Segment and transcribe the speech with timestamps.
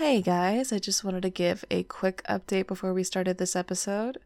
[0.00, 4.16] Hey guys, I just wanted to give a quick update before we started this episode.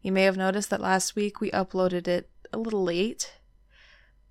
[0.00, 3.34] You may have noticed that last week we uploaded it a little late,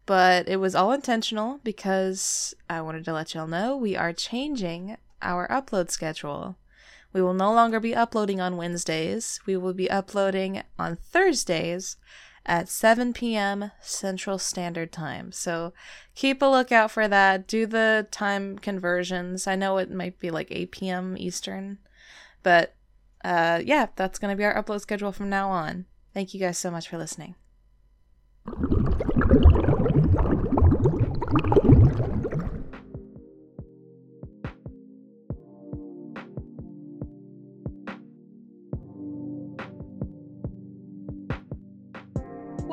[0.07, 4.97] but it was all intentional because I wanted to let y'all know we are changing
[5.21, 6.57] our upload schedule.
[7.13, 11.97] We will no longer be uploading on Wednesdays, we will be uploading on Thursdays
[12.47, 13.71] at 7 p.m.
[13.81, 15.31] Central Standard Time.
[15.31, 15.73] So
[16.15, 17.45] keep a lookout for that.
[17.45, 19.45] Do the time conversions.
[19.45, 21.15] I know it might be like 8 p.m.
[21.17, 21.77] Eastern,
[22.41, 22.73] but
[23.23, 25.85] uh, yeah, that's going to be our upload schedule from now on.
[26.13, 27.35] Thank you guys so much for listening.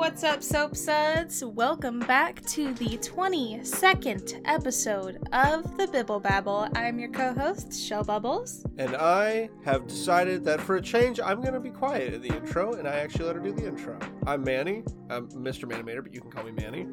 [0.05, 1.43] What's up, Soap Suds?
[1.43, 6.69] Welcome back to the 22nd episode of the Bibble Babble.
[6.75, 8.63] I'm your co host, Chel Bubbles.
[8.77, 12.27] And I have decided that for a change, I'm going to be quiet in the
[12.27, 13.97] intro, and I actually let her do the intro.
[14.27, 14.83] I'm Manny.
[15.09, 15.67] I'm Mr.
[15.67, 16.85] Manimator, but you can call me Manny.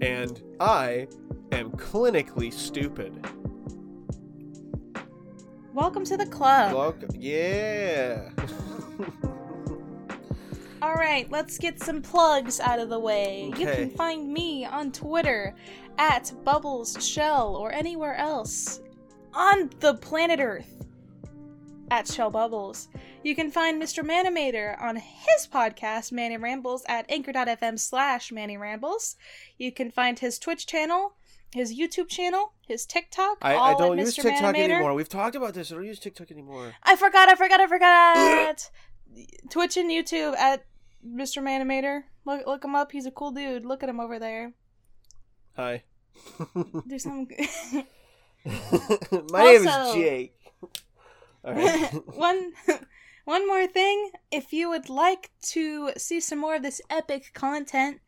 [0.00, 1.06] And I
[1.52, 3.24] am clinically stupid.
[5.72, 6.74] Welcome to the club.
[6.74, 7.10] Welcome.
[7.14, 8.30] Yeah.
[10.82, 13.52] All right, let's get some plugs out of the way.
[13.56, 15.54] You can find me on Twitter
[15.96, 18.80] at BubblesChel or anywhere else
[19.32, 20.84] on the planet Earth
[21.92, 22.88] at Chel Bubbles.
[23.22, 24.04] You can find Mr.
[24.04, 29.14] Manimator on his podcast, Manny Rambles, at anchor.fm slash Manny Rambles.
[29.58, 31.14] You can find his Twitch channel,
[31.54, 33.38] his YouTube channel, his TikTok.
[33.40, 34.22] I, all I don't use Mr.
[34.22, 34.74] TikTok Manimator.
[34.74, 34.94] anymore.
[34.94, 35.70] We've talked about this.
[35.70, 36.74] I don't use TikTok anymore.
[36.82, 38.70] I forgot, I forgot, I forgot.
[39.50, 40.64] Twitch and YouTube at
[41.06, 41.42] Mr.
[41.42, 42.02] Manimator.
[42.24, 42.92] Look, look him up.
[42.92, 43.64] He's a cool dude.
[43.64, 44.52] Look at him over there.
[45.56, 45.82] Hi.
[46.88, 47.26] Do some.
[48.44, 50.34] My name is Also- Jake.
[51.44, 51.90] All right.
[52.16, 52.52] one,
[53.24, 54.10] one more thing.
[54.30, 58.00] If you would like to see some more of this epic content,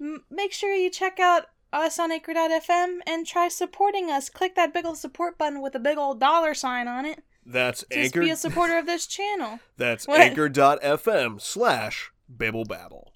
[0.00, 4.28] m- make sure you check out us on Anchor.fm and try supporting us.
[4.30, 7.24] Click that big old support button with a big old dollar sign on it.
[7.44, 8.20] That's Just Anchor.
[8.20, 9.58] be a supporter of this channel.
[9.76, 10.20] That's What?
[10.20, 13.12] anchor.fm slash Bibble Babble.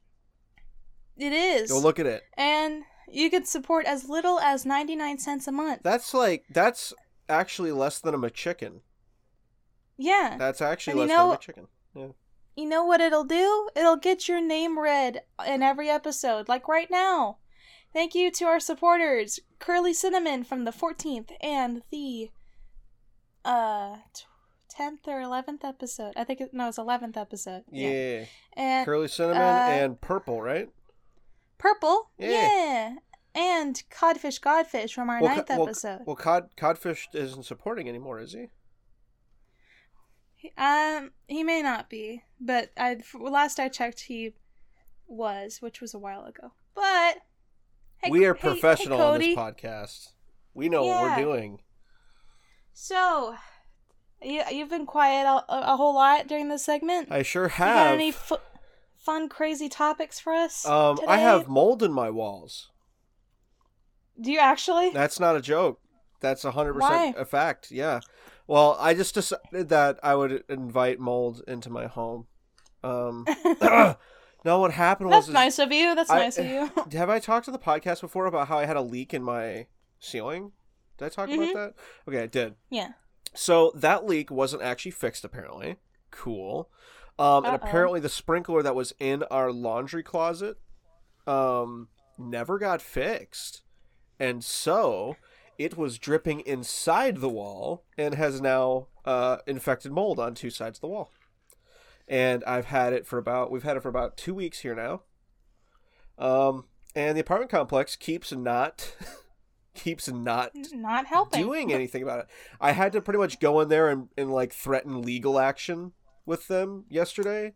[1.16, 1.70] It is.
[1.70, 2.22] Go look at it.
[2.36, 5.80] and you can support as little as 99 cents a month.
[5.84, 6.92] That's like that's
[7.28, 8.80] actually less than a McChicken.
[9.96, 10.36] yeah.
[10.38, 11.66] That's actually less know- than a McChicken.
[11.94, 12.08] Yeah.
[12.56, 13.68] you know what it'll do?
[13.76, 17.38] It'll get your name read in every episode, like right now.
[17.92, 22.30] Thank you to our supporters, Curly Cinnamon from the 14th and the
[23.44, 23.98] uh
[24.76, 26.12] t- 10th or 11th episode.
[26.16, 27.64] I think it, no, it's 11th episode.
[27.70, 28.24] Yeah.
[28.54, 30.68] And Curly cinnamon uh, and purple, right?
[31.58, 32.10] Purple.
[32.18, 32.28] Yeah.
[32.30, 32.94] Yeah.
[33.34, 36.00] And KodFish Godfish from our ninth co- well, episode.
[36.06, 38.48] Well, cod codfish isn't supporting anymore, is he?
[40.58, 44.34] Um, he may not be, but I last I checked, he
[45.06, 46.52] was, which was a while ago.
[46.74, 47.18] But
[47.96, 50.12] hey, we are hey- hey, professional on this podcast.
[50.52, 51.60] We know what we're doing.
[52.72, 53.36] So,
[54.24, 57.08] you you've been quiet a, a whole lot during this segment.
[57.10, 57.94] I sure You got have.
[57.94, 58.36] any fu-
[58.96, 60.64] fun, crazy topics for us?
[60.66, 62.70] um, I have mold in my walls.
[64.20, 64.90] Do you actually?
[64.90, 65.80] That's not a joke.
[66.20, 67.70] That's a hundred percent a fact.
[67.70, 68.00] Yeah.
[68.46, 72.26] Well, I just decided that I would invite mold into my home.
[72.82, 73.26] Um,
[74.44, 75.94] no, what happened was That's is- nice of you.
[75.94, 76.70] That's I- nice of you.
[76.98, 79.66] Have I talked to the podcast before about how I had a leak in my
[79.98, 80.52] ceiling?
[80.98, 81.34] Did I talk Mhm.
[81.50, 81.74] about that?
[82.08, 82.54] Okay, I did.
[82.70, 82.92] yeah.
[83.32, 85.76] So that leak wasn't actually fixed apparently.
[86.10, 86.68] Cool.
[87.18, 90.58] Um, and apparently the sprinkler that was in our laundry closet
[91.26, 93.62] um never got fixed.
[94.18, 95.16] And so
[95.58, 100.78] it was dripping inside the wall and has now uh, infected mold on two sides
[100.78, 101.10] of the wall.
[102.06, 105.02] And I've had it for about we've had it for about two weeks here now.
[106.18, 108.94] Um, and the apartment complex keeps not
[109.74, 111.42] keeps not Not helping.
[111.42, 112.26] doing anything about it.
[112.60, 115.92] I had to pretty much go in there and, and like threaten legal action
[116.26, 117.54] with them yesterday.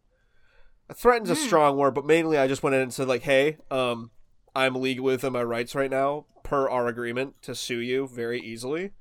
[0.95, 1.41] Threaten's a Hmm.
[1.41, 4.11] strong word, but mainly I just went in and said like, "Hey, um,
[4.57, 8.93] I'm legal within my rights right now, per our agreement to sue you very easily."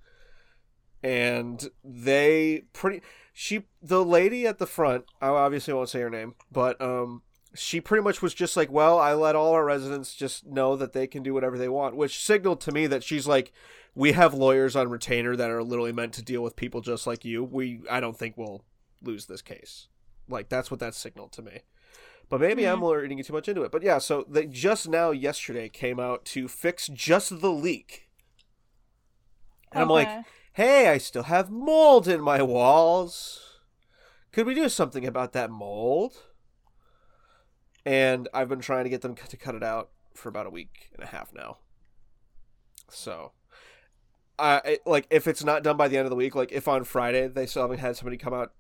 [1.03, 3.01] And they pretty
[3.31, 7.21] she the lady at the front, I obviously won't say her name, but um
[7.57, 10.94] she pretty much was just like, "Well, I let all our residents just know that
[10.94, 13.51] they can do whatever they want," which signaled to me that she's like,
[13.95, 17.25] "We have lawyers on retainer that are literally meant to deal with people just like
[17.25, 17.44] you.
[17.44, 18.63] We I don't think we'll
[19.01, 19.88] lose this case."
[20.30, 21.62] Like that's what that signaled to me.
[22.30, 22.86] But maybe I'm hmm.
[22.86, 23.71] reading too much into it.
[23.71, 28.09] But yeah, so they just now yesterday came out to fix just the leak.
[29.71, 30.09] And I'm like,
[30.54, 33.59] "Hey, I still have mold in my walls.
[34.31, 36.26] Could we do something about that mold?"
[37.88, 40.89] And I've been trying to get them to cut it out for about a week
[40.94, 41.57] and a half now.
[42.89, 43.31] So,
[44.39, 46.84] I like if it's not done by the end of the week, like if on
[46.84, 48.54] Friday they still haven't had somebody come out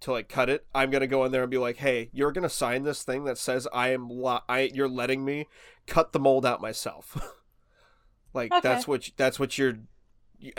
[0.00, 2.48] to like cut it, I'm gonna go in there and be like, "Hey, you're gonna
[2.48, 5.46] sign this thing that says I am li- I you're letting me
[5.86, 7.16] cut the mold out myself."
[8.34, 8.60] like Okay.
[8.62, 9.78] that's what that's what you're.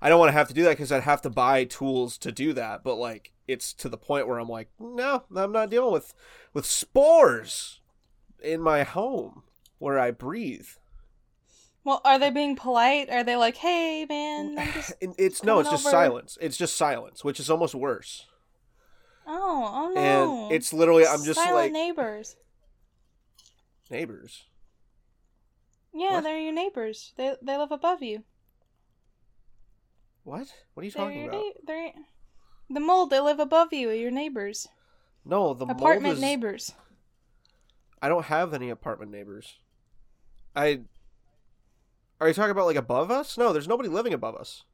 [0.00, 2.32] I don't want to have to do that because I'd have to buy tools to
[2.32, 2.82] do that.
[2.82, 6.14] But like, it's to the point where I'm like, no, I'm not dealing with
[6.52, 7.80] with spores
[8.42, 9.42] in my home
[9.78, 10.68] where I breathe.
[11.84, 13.10] Well, are they being polite?
[13.10, 14.58] Are they like, "Hey, man"?
[14.58, 14.92] I'm just...
[15.00, 15.90] It's no, it's just over.
[15.92, 16.36] silence.
[16.40, 18.26] It's just silence, which is almost worse.
[19.26, 20.44] Oh, oh no!
[20.46, 22.36] And it's literally, I'm just Silent like neighbors.
[23.90, 24.44] neighbors.
[25.94, 26.24] Yeah, What?
[26.24, 27.12] they're your neighbors.
[27.16, 28.24] They they live above you.
[30.24, 30.48] What?
[30.74, 31.36] What are you They're talking about?
[31.40, 31.92] na- they're
[32.70, 33.10] the mold.
[33.10, 33.90] They live above you.
[33.90, 34.68] Your neighbors.
[35.24, 36.72] No, the mold Apartment is- neighbors.
[38.02, 39.54] I don't have any apartment neighbors.
[40.54, 40.80] I.
[42.20, 43.36] Are you talking about like above us?
[43.36, 44.64] No, there's nobody living above us.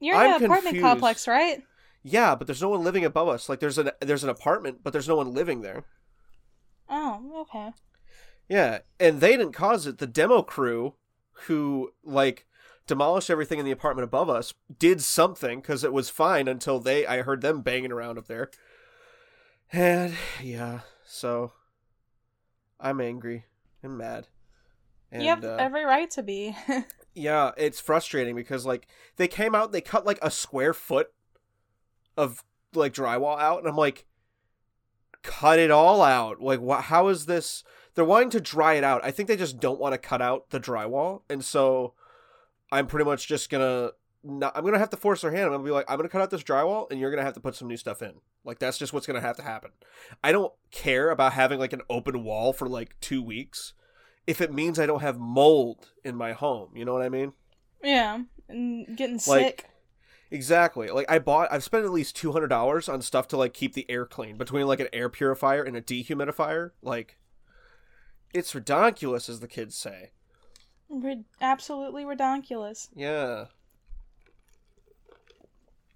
[0.00, 0.82] You're in I'm an apartment confused.
[0.84, 1.62] complex, right?
[2.04, 3.48] Yeah, but there's no one living above us.
[3.48, 5.84] Like there's an there's an apartment, but there's no one living there.
[6.88, 7.72] Oh, okay.
[8.48, 9.98] Yeah, and they didn't cause it.
[9.98, 10.94] The demo crew,
[11.46, 12.46] who like
[12.88, 17.06] demolished everything in the apartment above us, did something because it was fine until they.
[17.06, 18.50] I heard them banging around up there,
[19.72, 21.52] and yeah, so
[22.80, 23.44] I'm angry
[23.82, 24.26] and mad.
[25.12, 26.56] And, you have uh, every right to be.
[27.14, 31.12] yeah, it's frustrating because like they came out, they cut like a square foot
[32.16, 32.42] of
[32.74, 34.06] like drywall out, and I'm like,
[35.22, 36.40] cut it all out.
[36.42, 37.62] Like, How is this?
[37.94, 39.04] They're wanting to dry it out.
[39.04, 41.94] I think they just don't want to cut out the drywall, and so
[42.72, 43.90] I'm pretty much just gonna.
[44.24, 45.44] Not, I'm gonna have to force their hand.
[45.44, 47.40] I'm gonna be like, I'm gonna cut out this drywall, and you're gonna have to
[47.40, 48.14] put some new stuff in.
[48.44, 49.70] Like that's just what's gonna have to happen.
[50.24, 53.74] I don't care about having like an open wall for like two weeks
[54.26, 56.70] if it means I don't have mold in my home.
[56.74, 57.32] You know what I mean?
[57.82, 58.18] yeah,
[58.48, 59.66] and getting Like- sick.
[60.30, 60.88] Exactly.
[60.88, 63.72] Like I bought I've spent at least two hundred dollars on stuff to like keep
[63.72, 66.72] the air clean between like an air purifier and a dehumidifier.
[66.82, 67.16] Like
[68.34, 70.10] it's ridiculous as the kids say.
[70.88, 72.88] Rid- absolutely redonkulous.
[72.94, 73.46] Yeah.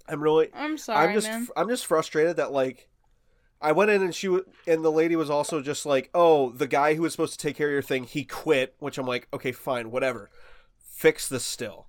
[0.09, 1.49] I'm really I'm sorry, I'm just man.
[1.57, 2.89] I'm just frustrated that like
[3.61, 6.67] I went in and she w- and the lady was also just like, "Oh, the
[6.67, 9.29] guy who was supposed to take care of your thing, he quit." Which I'm like,
[9.33, 10.31] "Okay, fine, whatever.
[10.77, 11.87] Fix this still."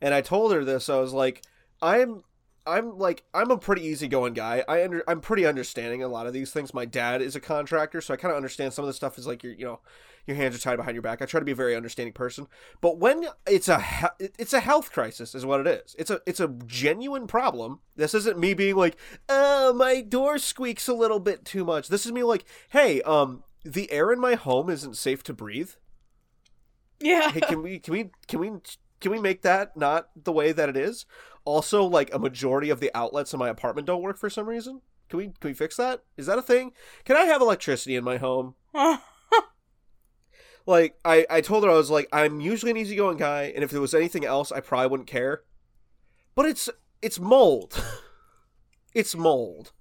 [0.00, 0.88] And I told her this.
[0.88, 1.42] I was like,
[1.82, 2.22] "I'm
[2.66, 4.64] I'm like I'm a pretty easygoing guy.
[4.68, 6.72] I under I'm pretty understanding a lot of these things.
[6.72, 9.26] My dad is a contractor, so I kind of understand some of the stuff is
[9.26, 9.80] like your you know
[10.26, 11.20] your hands are tied behind your back.
[11.20, 12.46] I try to be a very understanding person.
[12.80, 15.94] But when it's a he- it's a health crisis, is what it is.
[15.98, 17.80] It's a it's a genuine problem.
[17.96, 18.96] This isn't me being like,
[19.28, 23.44] "Oh, my door squeaks a little bit too much." This is me like, "Hey, um,
[23.64, 25.70] the air in my home isn't safe to breathe.
[27.00, 27.30] yeah.
[27.30, 28.50] Hey, can we can we can we
[29.00, 31.06] can we make that not the way that it is?"
[31.44, 34.80] Also, like a majority of the outlets in my apartment don't work for some reason.
[35.10, 36.02] Can we can we fix that?
[36.16, 36.72] Is that a thing?
[37.04, 38.54] Can I have electricity in my home?
[40.66, 43.70] like I, I told her I was like I'm usually an easygoing guy, and if
[43.70, 45.42] there was anything else, I probably wouldn't care.
[46.34, 46.68] But it's
[47.02, 47.82] it's mold.
[48.94, 49.72] it's mold.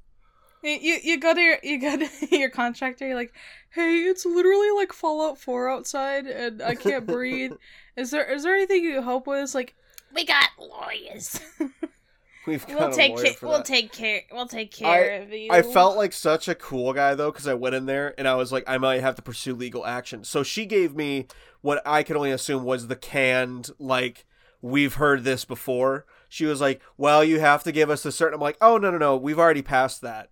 [0.61, 3.07] You, you you go to your you go to your contractor.
[3.07, 3.33] You're like,
[3.69, 7.53] hey, it's literally like Fallout Four outside, and I can't breathe.
[7.95, 9.41] Is there is there anything you can help with?
[9.41, 9.75] It's like
[10.13, 11.39] we got lawyers.
[12.45, 13.65] We've got we'll a take ca- we'll that.
[13.65, 15.49] take care we'll take care of you.
[15.51, 18.35] I felt like such a cool guy though because I went in there and I
[18.35, 20.23] was like I might have to pursue legal action.
[20.23, 21.27] So she gave me
[21.61, 24.25] what I could only assume was the canned like
[24.61, 26.05] we've heard this before.
[26.27, 28.89] She was like, "Well, you have to give us a certain." I'm like, "Oh no
[28.91, 30.29] no no, we've already passed that."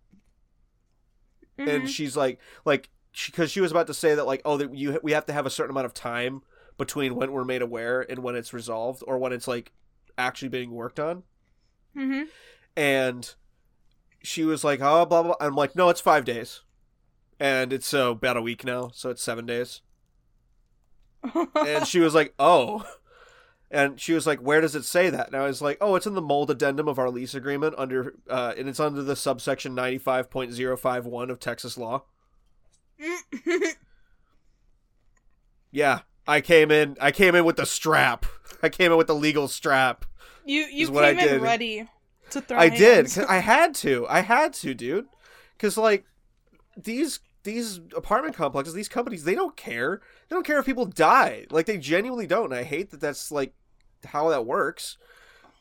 [1.60, 1.68] Mhm.
[1.68, 2.90] and she's like like
[3.26, 5.46] because she, was about to say that like oh that you we have to have
[5.46, 6.42] a certain amount of time
[6.78, 9.72] between when we're made aware and when it's resolved or when it's like
[10.18, 11.24] actually being worked on
[11.96, 12.28] Mhm.
[12.76, 13.34] and
[14.24, 16.62] she was like oh blah blah i'm like no it's five days.
[17.40, 19.82] And it's uh, about a week now so it's seven days.
[21.56, 22.86] And she was like oh.
[23.72, 25.28] And she was like where does it say that?
[25.28, 28.14] And i was like oh it's in the mold addendum of our lease agreement under
[28.30, 32.04] uh, and it's under the subsection 95.051 of texas law.
[35.72, 36.98] Yeah, I came in.
[37.02, 38.26] I came in with the strap.
[38.64, 40.06] I came in with the legal strap.
[40.46, 41.88] you you what I came in ready
[42.32, 42.58] to throw.
[42.58, 42.96] I did.
[42.98, 43.16] hands.
[43.16, 44.08] 'cause I had to.
[44.10, 45.08] I had to, dude.
[45.58, 46.06] Because like
[46.78, 50.02] these these apartment complexes, these companies, they don't care.
[50.30, 51.48] They don't care if people die.
[51.50, 52.46] Like they genuinely don't.
[52.46, 53.54] And I hate that that's like
[54.06, 54.98] how that works.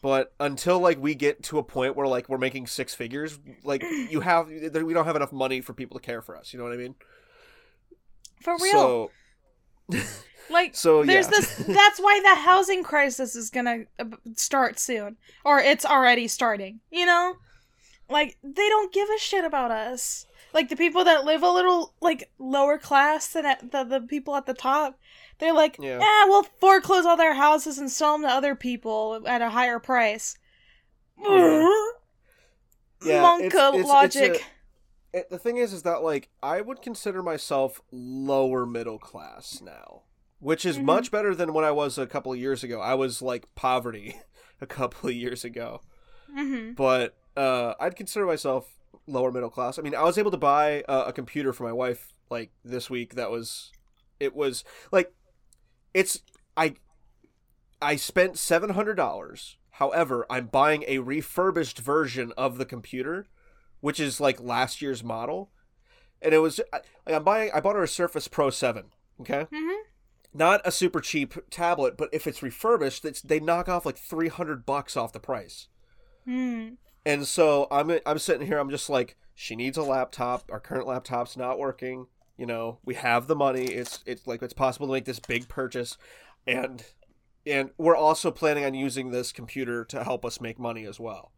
[0.03, 3.83] But until like we get to a point where like we're making six figures, like
[3.83, 6.53] you have we don't have enough money for people to care for us.
[6.53, 6.95] You know what I mean?
[8.43, 9.11] For real.
[9.91, 9.99] So
[10.51, 11.31] like so, there's yeah.
[11.31, 16.29] this that's why the housing crisis is going to uh, start soon or it's already
[16.29, 17.37] starting, you know?
[18.09, 20.27] Like they don't give a shit about us.
[20.53, 24.35] Like the people that live a little like lower class than at the, the people
[24.35, 24.99] at the top,
[25.39, 26.01] they're like, Yeah.
[26.01, 29.79] "Yeah, we'll foreclose all their houses and sell them to other people at a higher
[29.79, 30.37] price."
[31.23, 31.69] Yeah.
[33.03, 34.35] Yeah, Monka it's- it's- it's logic.
[35.13, 39.61] a- it, the thing is, is that like I would consider myself lower middle class
[39.61, 40.03] now,
[40.41, 40.85] which is Mhm.
[40.85, 42.81] much better than when I was a couple of years ago.
[42.81, 44.17] I was like poverty
[44.61, 45.81] a couple of years ago,
[46.37, 46.73] mm-hmm.
[46.73, 48.75] but uh, I'd consider myself
[49.07, 49.79] lower middle class.
[49.79, 52.91] I mean, I was able to buy a, a computer for my wife like this
[52.91, 53.15] week.
[53.15, 53.71] That was,
[54.19, 55.13] it was like,
[55.95, 56.21] it's
[56.57, 56.75] I,
[57.81, 59.57] I spent seven hundred dollars.
[59.75, 63.27] However, I'm buying a refurbished version of the computer,
[63.81, 65.51] which is like last year's model,
[66.21, 67.51] and it was I, I'm buying.
[67.55, 68.87] I bought her a Surface Pro Seven.
[69.21, 69.83] Okay, Mm-hmm.
[70.33, 74.29] Not a super cheap tablet, but if it's refurbished, it's they knock off like three
[74.29, 75.69] hundred bucks off the price.
[76.27, 76.77] Mm.
[77.05, 78.59] And so I'm I'm sitting here.
[78.59, 80.51] I'm just like, she needs a laptop.
[80.51, 82.07] Our current laptop's not working.
[82.37, 83.65] You know, we have the money.
[83.65, 85.97] It's it's like it's possible to make this big purchase,
[86.47, 86.85] and
[87.47, 91.33] and we're also planning on using this computer to help us make money as well.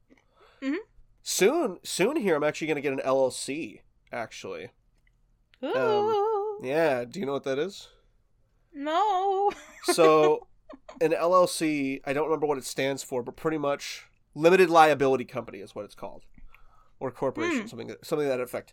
[0.61, 0.77] Mhm.
[1.23, 3.81] Soon, soon here, I'm actually going to get an LLC.
[4.13, 4.71] Actually,
[5.65, 6.61] Ooh.
[6.63, 7.05] yeah.
[7.05, 7.89] Do you know what that is?
[8.75, 9.51] No.
[9.93, 10.47] So,
[11.01, 15.59] an LLC, I don't remember what it stands for, but pretty much limited liability company
[15.59, 16.23] is what it's called,
[17.01, 17.67] or corporation, Hmm.
[17.67, 18.73] something that, something that effect.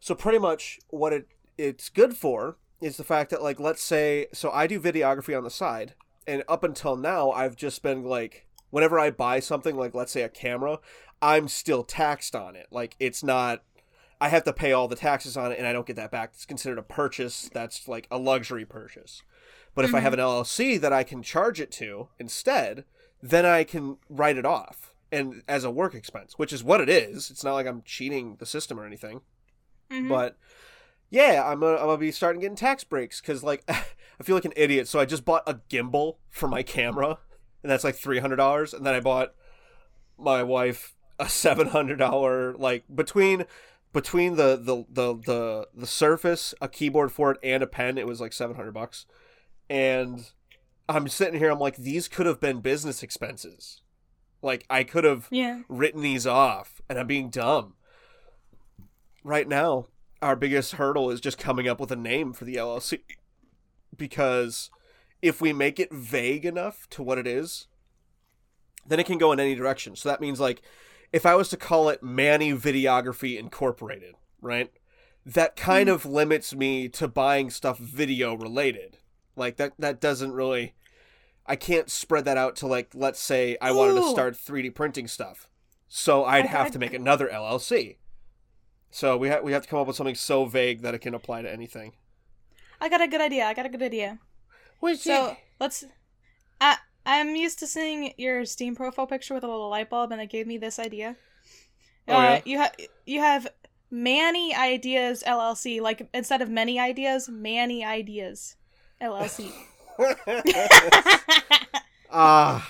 [0.00, 4.26] So, pretty much what it it's good for is the fact that, like, let's say,
[4.32, 5.94] so I do videography on the side,
[6.26, 10.22] and up until now, I've just been like, whenever I buy something, like, let's say
[10.22, 10.80] a camera,
[11.22, 12.66] I'm still taxed on it.
[12.72, 13.62] Like, it's not.
[14.20, 16.30] I have to pay all the taxes on it, and I don't get that back.
[16.34, 17.48] It's considered a purchase.
[17.52, 19.22] That's like a luxury purchase.
[19.74, 22.84] But if I have an LLC that I can charge it to instead,
[23.22, 26.88] then I can write it off and as a work expense, which is what it
[26.88, 27.30] is.
[27.30, 29.20] It's not like I'm cheating the system or anything.
[29.90, 30.08] Mhm.
[30.08, 30.36] But
[31.10, 34.44] yeah, I'm gonna, I'm gonna be starting getting tax breaks because like I feel like
[34.44, 34.88] an idiot.
[34.88, 37.18] So I just bought a gimbal for my camera,
[37.62, 38.74] and that's like three hundred dollars.
[38.74, 39.32] And then I bought
[40.18, 43.44] my wife a seven hundred dollar like between
[43.92, 47.96] between the, the the the the Surface, a keyboard for it, and a pen.
[47.96, 49.06] It was like seven hundred bucks.
[49.70, 50.30] And
[50.88, 51.50] I'm sitting here.
[51.50, 53.82] I'm like, these could have been business expenses.
[54.42, 55.62] Like I could have yeah.
[55.68, 57.74] written these off and I'm being dumb.
[59.24, 59.86] Right now,
[60.22, 63.00] our biggest hurdle is just coming up with a name for the LLC
[63.96, 64.70] because
[65.20, 67.66] if we make it vague enough to what it is,
[68.86, 69.96] then it can go in any direction.
[69.96, 70.62] So that means like
[71.12, 74.70] if I was to call it Manny Videography Incorporated, right?
[75.26, 75.94] That kind mm-hmm.
[75.94, 78.97] of limits me to buying stuff video related.
[79.38, 80.74] Like that that doesn't really
[81.46, 85.08] I can't spread that out to like let's say I wanted to start 3D printing
[85.08, 85.48] stuff.
[85.88, 87.96] So I'd I- have I- to make another LLC.
[88.90, 91.14] So we have we have to come up with something so vague that it can
[91.14, 91.92] apply to anything.
[92.80, 93.44] I got a good idea.
[93.44, 94.18] I got a good idea.
[94.80, 95.84] Which So let's.
[96.60, 100.20] I I'm used to seeing your Steam profile picture with a little light bulb, and
[100.20, 101.16] it gave me this idea.
[102.06, 102.40] Oh, uh.
[102.44, 102.74] You have
[103.06, 103.48] you have
[103.90, 105.80] Manny Ideas LLC.
[105.80, 108.56] Like instead of many ideas, Manny Ideas
[109.00, 109.52] LLC.
[112.10, 112.66] Ah,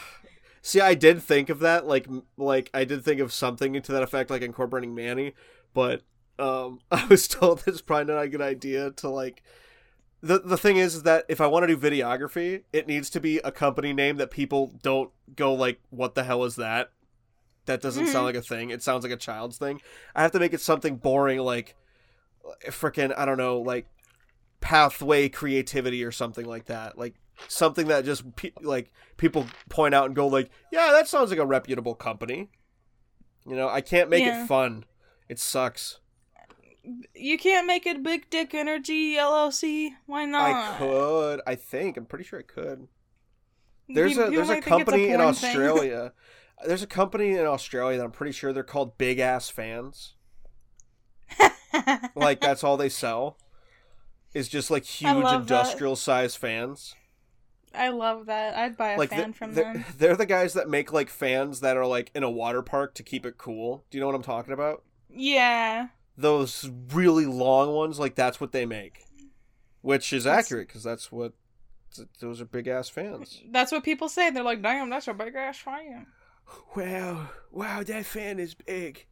[0.62, 2.06] see, I did think of that, like,
[2.36, 5.34] like I did think of something to that effect, like incorporating Manny,
[5.74, 6.02] but
[6.38, 9.42] um, I was told that's probably not a good idea to like.
[10.20, 13.38] The the thing is that if I want to do videography, it needs to be
[13.38, 16.90] a company name that people don't go like, "What the hell is that?"
[17.66, 18.12] That doesn't Mhm.
[18.12, 18.70] sound like a thing.
[18.70, 19.80] It sounds like a child's thing.
[20.16, 21.76] I have to make it something boring, like,
[22.66, 23.86] freaking I don't know, like
[24.60, 26.98] pathway creativity or something like that.
[26.98, 27.14] Like
[27.46, 31.38] something that just pe- like people point out and go like yeah that sounds like
[31.38, 32.50] a reputable company.
[33.46, 34.44] You know i can't make Yeah.
[34.44, 34.84] it fun.
[35.28, 36.00] It sucks.
[37.14, 39.90] You can't make it Big Dick Energy LLC.
[40.06, 40.50] Why not?
[40.50, 41.96] i could i think.
[41.96, 42.88] I'm pretty sure i could.
[43.88, 46.12] There's People- a there's a might think it's company in australia.
[46.66, 50.14] There's a company in australia that i'm pretty sure they're called big ass fans.
[52.16, 53.38] Like that's all they sell
[54.34, 55.54] is just like huge love that.
[55.62, 56.94] industrial size fans
[57.74, 58.56] I love that.
[58.56, 59.84] I'd buy a like fan the- from they're, them.
[59.98, 63.02] they're the guys that make like fans that are like in a water park to
[63.02, 63.84] keep it cool.
[63.90, 64.82] Do you know what I'm talking about?
[65.10, 65.88] Yeah.
[66.16, 69.04] Those really long ones, like that's what they make,
[69.82, 71.34] which is That's- accurate because that's what
[72.20, 73.42] those are big ass fans.
[73.50, 74.30] That's what people say.
[74.30, 76.06] They're like, "Damn, that's a big ass fan."
[76.74, 79.06] Wow, wow, that fan is big.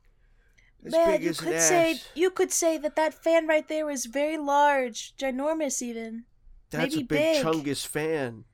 [0.84, 2.08] As Man, you could say ass.
[2.14, 6.24] you could say that that fan right there was very large, ginormous even.
[6.70, 7.44] That's maybe a big, big.
[7.44, 8.44] Chungus fan.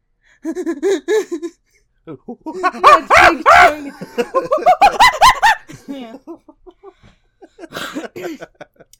[5.89, 6.17] Yeah.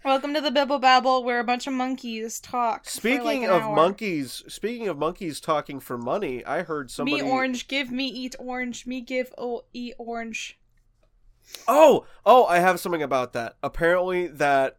[0.05, 2.87] Welcome to the Bibble Babble, where a bunch of monkeys talk.
[2.89, 3.77] for, like, Speaking an of hour.
[3.77, 7.23] monkeys, speaking of monkeys talking for money, I heard somebody.
[7.23, 10.59] me orange, give me eat orange, me give oh eat orange.
[11.69, 13.57] Oh, oh, I have something about that.
[13.63, 14.79] Apparently, that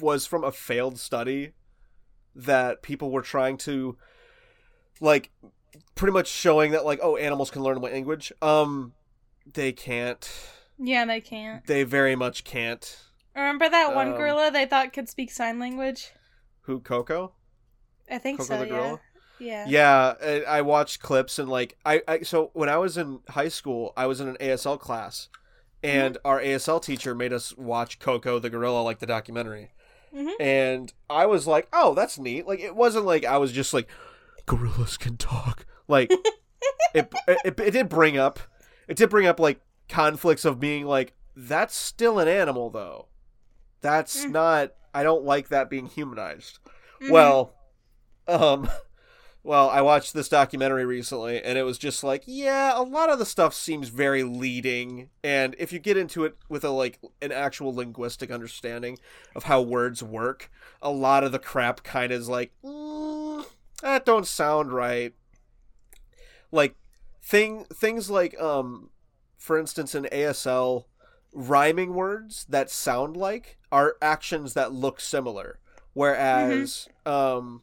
[0.00, 1.52] was from a failed study
[2.34, 3.96] that people were trying to,
[5.00, 5.30] like,
[5.94, 8.32] pretty much showing that, like, oh, animals can learn language.
[8.42, 8.92] Um,
[9.52, 10.28] they can't.
[10.78, 11.64] Yeah, they can't.
[11.66, 12.98] They very much can't.
[13.34, 16.12] Remember that one Um, gorilla they thought could speak sign language?
[16.62, 17.32] Who, Koko?
[18.10, 18.58] I think Koko so.
[18.58, 18.70] the yeah.
[18.70, 19.00] gorilla?
[19.38, 19.64] Yeah.
[19.68, 23.48] Yeah, I I watched clips and like I, I so when I was in high
[23.48, 25.28] school, I was in an ASL class,
[25.84, 29.70] and our ASL teacher made us watch Koko the gorilla, like the documentary,
[30.14, 30.32] Mhm.
[30.40, 32.46] and I was like, oh, that's neat.
[32.46, 33.88] Like it wasn't like I was just like,
[34.46, 35.66] gorillas can talk.
[35.86, 36.10] Like
[36.94, 38.40] it, it it did bring up
[38.88, 43.06] it did bring up like conflicts of being like that's still an animal though.
[43.80, 44.30] That's Mm.
[44.30, 44.72] not.
[44.94, 46.58] I don't like that being humanized.
[47.02, 47.10] Mhm.
[47.10, 47.52] Well,
[48.28, 48.68] um,
[49.44, 53.18] well, I watched this documentary recently, and it was just like, yeah, a lot of
[53.18, 57.30] the stuff seems very leading, and if you get into it with a like an
[57.30, 58.98] actual linguistic understanding
[59.36, 63.44] of how words work, a lot of the crap kind of is like, mm,
[63.82, 65.12] that don't sound right.
[66.50, 66.74] Like
[67.22, 68.88] thing things like um,
[69.36, 70.86] for instance, in ASL,
[71.34, 75.58] rhyming words that sound like are actions that look similar
[75.94, 77.62] whereas um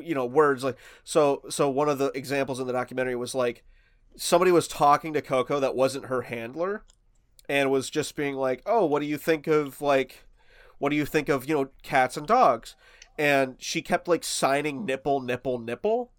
[0.00, 3.64] you know words like so so one of the examples in the documentary was like
[4.16, 6.84] somebody was talking to Koko that wasn't her handler
[7.48, 10.24] and was just being like oh what do you think of like
[10.82, 12.74] what do you think of you know cats and dogs?
[13.16, 16.10] And she kept like signing nipple nipple nipple.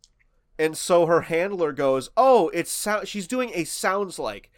[0.58, 4.50] And so her handler goes oh it's sound she's doing a sounds like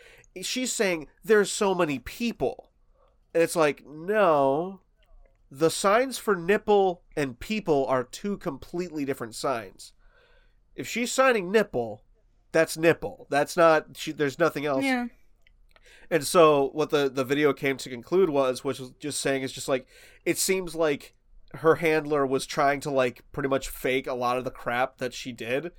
[0.44, 2.70] she's saying there's so many people.
[3.34, 4.82] And it's like no
[5.52, 9.94] the signs for nipple and people are two completely different signs.
[10.76, 12.06] If she's signing nipple
[12.56, 13.28] that's nipple.
[13.30, 14.86] That's not she, there's nothing else.
[14.86, 15.08] Yeah.
[16.10, 19.52] and so what the the video came to conclude was which was just saying is
[19.52, 19.86] just like
[20.24, 21.16] it seems like
[21.56, 25.14] her handler was trying to like pretty much fake a lot of the crap that
[25.14, 25.74] she did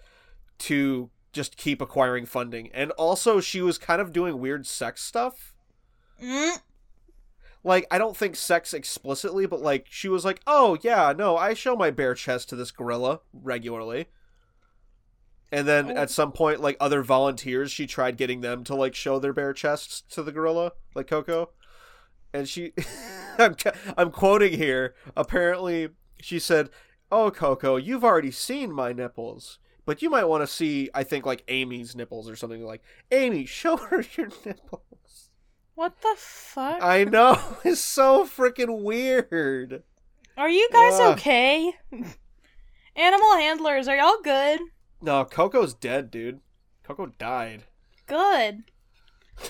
[0.59, 2.71] to just keep acquiring funding.
[2.75, 5.55] And also she was kind of doing weird sex stuff.
[6.23, 6.61] Mm.
[7.67, 11.53] Like I don't think sex explicitly, but like she was like, "Oh yeah, no, I
[11.55, 14.07] show my bare chest to this gorilla regularly."
[15.53, 15.95] And then Oh.
[15.95, 19.53] at some point, like other volunteers, she tried getting them to like show their bare
[19.53, 21.51] chests to the gorilla, like Koko.
[22.33, 22.73] And she,
[23.39, 23.57] I'm,
[23.97, 24.95] I'm quoting here.
[25.17, 25.89] Apparently,
[26.21, 26.71] she said,
[27.11, 31.25] "Oh Koko, you've already seen my nipples." But you might want to see, I think,
[31.27, 35.26] like Amy's nipples or something like, Amy, show her your nipples.
[35.77, 36.83] What the fuck?
[36.83, 39.83] I know it's so freaking weird.
[40.37, 41.17] Are you guys Ugh.
[41.17, 41.75] okay?
[42.97, 44.61] Animal handlers, are y'all good?
[45.03, 46.41] No, Koko's dead, dude.
[46.83, 47.65] Koko died.
[48.07, 48.65] Good.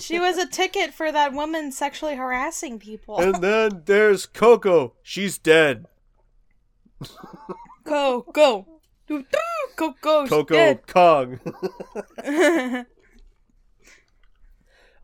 [0.00, 3.18] She was a ticket for that woman sexually harassing people.
[3.18, 4.94] And then there's Koko.
[5.02, 5.84] She's dead.
[7.84, 8.66] Go, go.
[9.06, 9.22] Go,
[9.76, 10.26] go, go.
[10.26, 11.40] Koko Kong.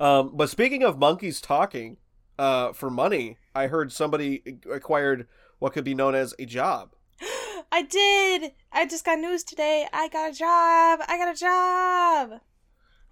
[0.03, 1.97] Um, but speaking of monkeys talking,
[2.39, 5.29] uh, for money, I heard somebody acquired
[5.61, 6.95] what could be known as a job.
[7.73, 8.53] I did.
[8.73, 9.87] I just got news today.
[9.93, 11.01] I got a job.
[11.09, 12.41] I got a job.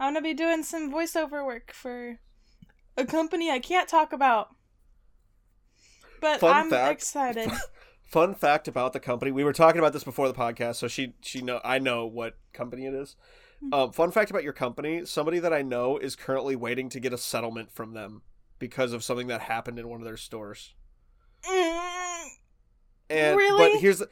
[0.01, 2.19] I'm gonna be doing some voiceover work for
[2.97, 4.49] a company I can't talk about.
[6.21, 6.93] But Fun I'm fact.
[6.93, 7.51] excited.
[8.05, 11.15] Fun fact about the company: we were talking about this before the podcast, so she
[11.21, 13.15] she know I know what company it is.
[13.73, 17.13] Um, fun fact about your company: somebody that I know is currently waiting to get
[17.13, 18.23] a settlement from them
[18.59, 20.75] because of something that happened in one of their stores.
[21.45, 22.29] Mm,
[23.09, 23.57] And Really?
[23.57, 24.09] but here's the,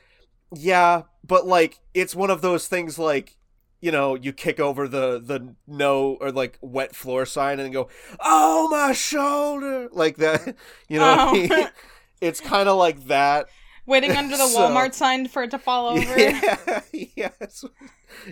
[0.54, 3.36] yeah, but like it's one of those things like
[3.80, 7.88] you know you kick over the the no or like wet floor sign and go
[8.20, 10.56] oh my shoulder like that
[10.88, 11.32] you know what I Oh.
[11.32, 11.68] mean?
[12.20, 13.48] it's kind of like that
[13.88, 16.18] Waiting under the So- Walmart sign for it to fall over.
[16.20, 16.80] yeah
[17.16, 17.64] yeah it's,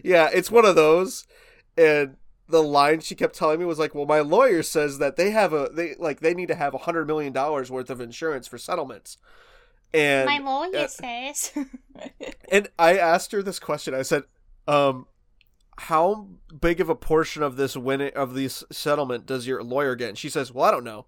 [0.05, 1.27] yeah it's one of those
[1.77, 2.17] and
[2.49, 5.53] the line she kept telling me was like well my lawyer says that they have
[5.53, 8.59] a they like they need to have a hundred million dollars worth of insurance for
[8.59, 9.19] settlements
[9.93, 11.53] And My lawyer uh, says.
[12.51, 13.95] and I asked her this question.
[13.95, 14.25] I said,
[14.69, 15.07] um,
[15.79, 16.29] how
[16.61, 20.09] big of a portion of this win of this settlement does your lawyer get?
[20.11, 21.07] And she says, Well, I don't know.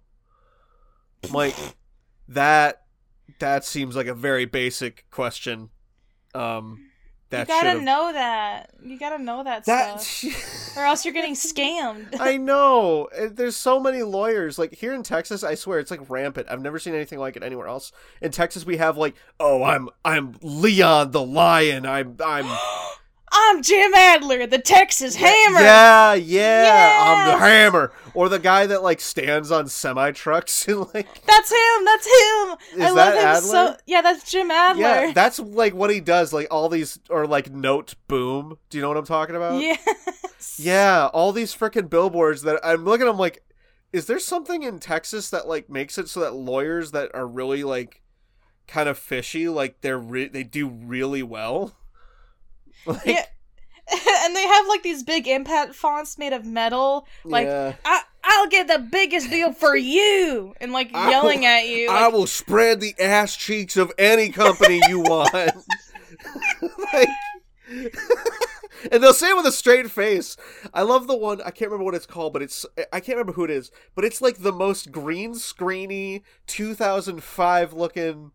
[1.23, 1.55] I'm like
[2.27, 2.83] that
[3.39, 5.69] that seems like a very basic question.
[6.33, 6.85] Um
[7.29, 8.71] that you gotta should've- know that.
[8.83, 12.15] You gotta know that, that stuff, or else you're getting scammed.
[12.19, 13.07] I know.
[13.31, 14.57] There's so many lawyers.
[14.57, 16.47] Like here in Texas, I swear it's like rampant.
[16.49, 17.91] I've never seen anything like it anywhere else.
[18.19, 21.85] In Texas, we have like, oh, I'm I'm Leon the Lion.
[21.85, 22.45] I'm I'm
[23.31, 25.59] I'm Jim Adler, the Texas Hammer.
[25.59, 27.91] Yeah, yeah, I'm the hammer.
[28.13, 31.85] Or the guy that like stands on semi trucks and like That's him.
[31.85, 32.57] That's him.
[32.75, 33.41] Is I love that him Adler?
[33.41, 33.77] so.
[33.85, 34.81] Yeah, that's Jim Adler.
[34.81, 38.57] Yeah, that's like what he does, like all these or like note boom.
[38.69, 39.61] Do you know what I'm talking about?
[39.61, 40.59] yes.
[40.59, 43.43] Yeah, all these freaking billboards that I'm looking at them like
[43.91, 47.63] is there something in Texas that like makes it so that lawyers that are really
[47.63, 48.01] like
[48.67, 51.75] kind of fishy like they're re- they do really well?
[52.85, 53.25] Like Yeah.
[54.23, 57.07] and they have like these big impact fonts made of metal.
[57.23, 57.73] Like yeah.
[57.83, 61.89] I, I'll get the biggest deal for you, and like yelling will- at you.
[61.89, 65.33] I will spread the ass cheeks of any company you want.
[66.93, 67.09] like,
[68.91, 70.37] and they'll say it with a straight face.
[70.73, 71.41] I love the one.
[71.41, 73.71] I can't remember what it's called, but it's I can't remember who it is.
[73.95, 78.31] But it's like the most green screeny 2005 looking,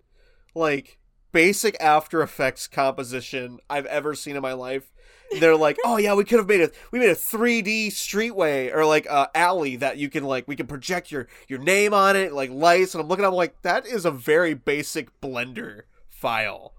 [0.54, 0.98] like
[1.35, 4.92] basic After Effects composition I've ever seen in my life.
[5.40, 8.87] They're like, oh yeah, we could have made a we made a 3D streetway or
[8.87, 12.33] like a alley that you can like we can project your your name on it
[12.33, 12.94] like lights.
[12.94, 16.73] And I'm looking, I'm like, that is a very basic Blender file.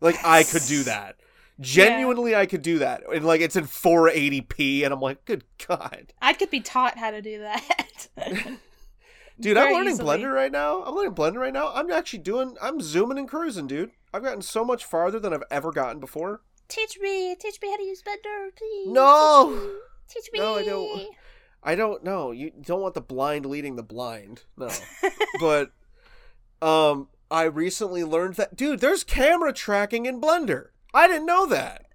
[0.00, 1.16] Like I could do that.
[1.60, 6.12] Genuinely, I could do that, and like it's in 480p, and I'm like, good god,
[6.20, 8.08] I could be taught how to do that.
[9.40, 10.18] dude, I'm learning easily.
[10.18, 10.82] Blender right now.
[10.82, 11.72] I'm learning Blender right now.
[11.74, 13.90] I'm actually doing, I'm zooming and cruising, dude.
[14.12, 16.42] I've gotten so much farther than I've ever gotten before.
[16.68, 18.92] Teach me, teach me how to use Blender, please.
[18.92, 19.70] No!
[20.08, 20.38] teach me.
[20.38, 21.08] No, I don't.
[21.62, 22.30] I don't know.
[22.30, 24.42] You don't want the blind leading the blind.
[24.56, 24.68] No.
[25.40, 25.72] but
[26.60, 30.68] um I recently learned that dude, there's camera tracking in Blender.
[30.92, 31.86] I didn't know that.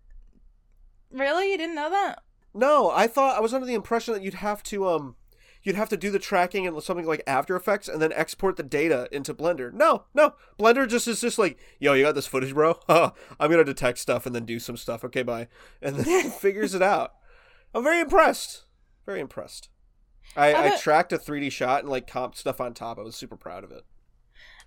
[1.12, 2.24] Really, you didn't know that?
[2.54, 5.16] No, I thought I was under the impression that you'd have to um
[5.64, 8.64] you'd have to do the tracking and something like After Effects and then export the
[8.64, 9.74] data into Blender.
[9.74, 10.34] No, no.
[10.58, 12.80] Blender just is just like, yo, you got this footage, bro?
[12.90, 15.04] I'm gonna detect stuff and then do some stuff.
[15.04, 15.48] Okay, bye.
[15.82, 17.14] And then it figures it out.
[17.74, 18.66] I'm very impressed.
[19.06, 19.70] Very impressed.
[20.36, 23.00] I, I I tracked a 3D shot and like comped stuff on top.
[23.00, 23.84] I was super proud of it.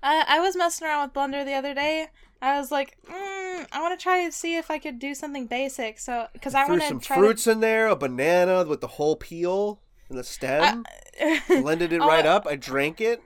[0.03, 2.09] I I was messing around with Blender the other day.
[2.41, 5.47] I was like, mm, I want to try to see if I could do something
[5.47, 6.01] basic.
[6.01, 8.89] So, because I Threw want some to try fruits in there, a banana with the
[8.89, 9.81] whole peel
[10.12, 10.85] and the stem.
[11.20, 11.40] to.
[11.62, 12.46] blended it right up.
[12.46, 13.22] I drank it.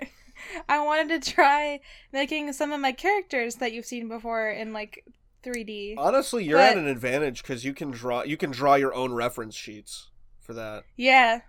[0.68, 1.80] I wanted to try
[2.12, 5.04] making some of my characters that you've seen before in like
[5.44, 5.94] 3D.
[5.96, 8.22] Honestly, you're at an advantage because you can draw.
[8.22, 10.84] You can draw your own reference sheets for that.
[10.96, 11.40] Yeah.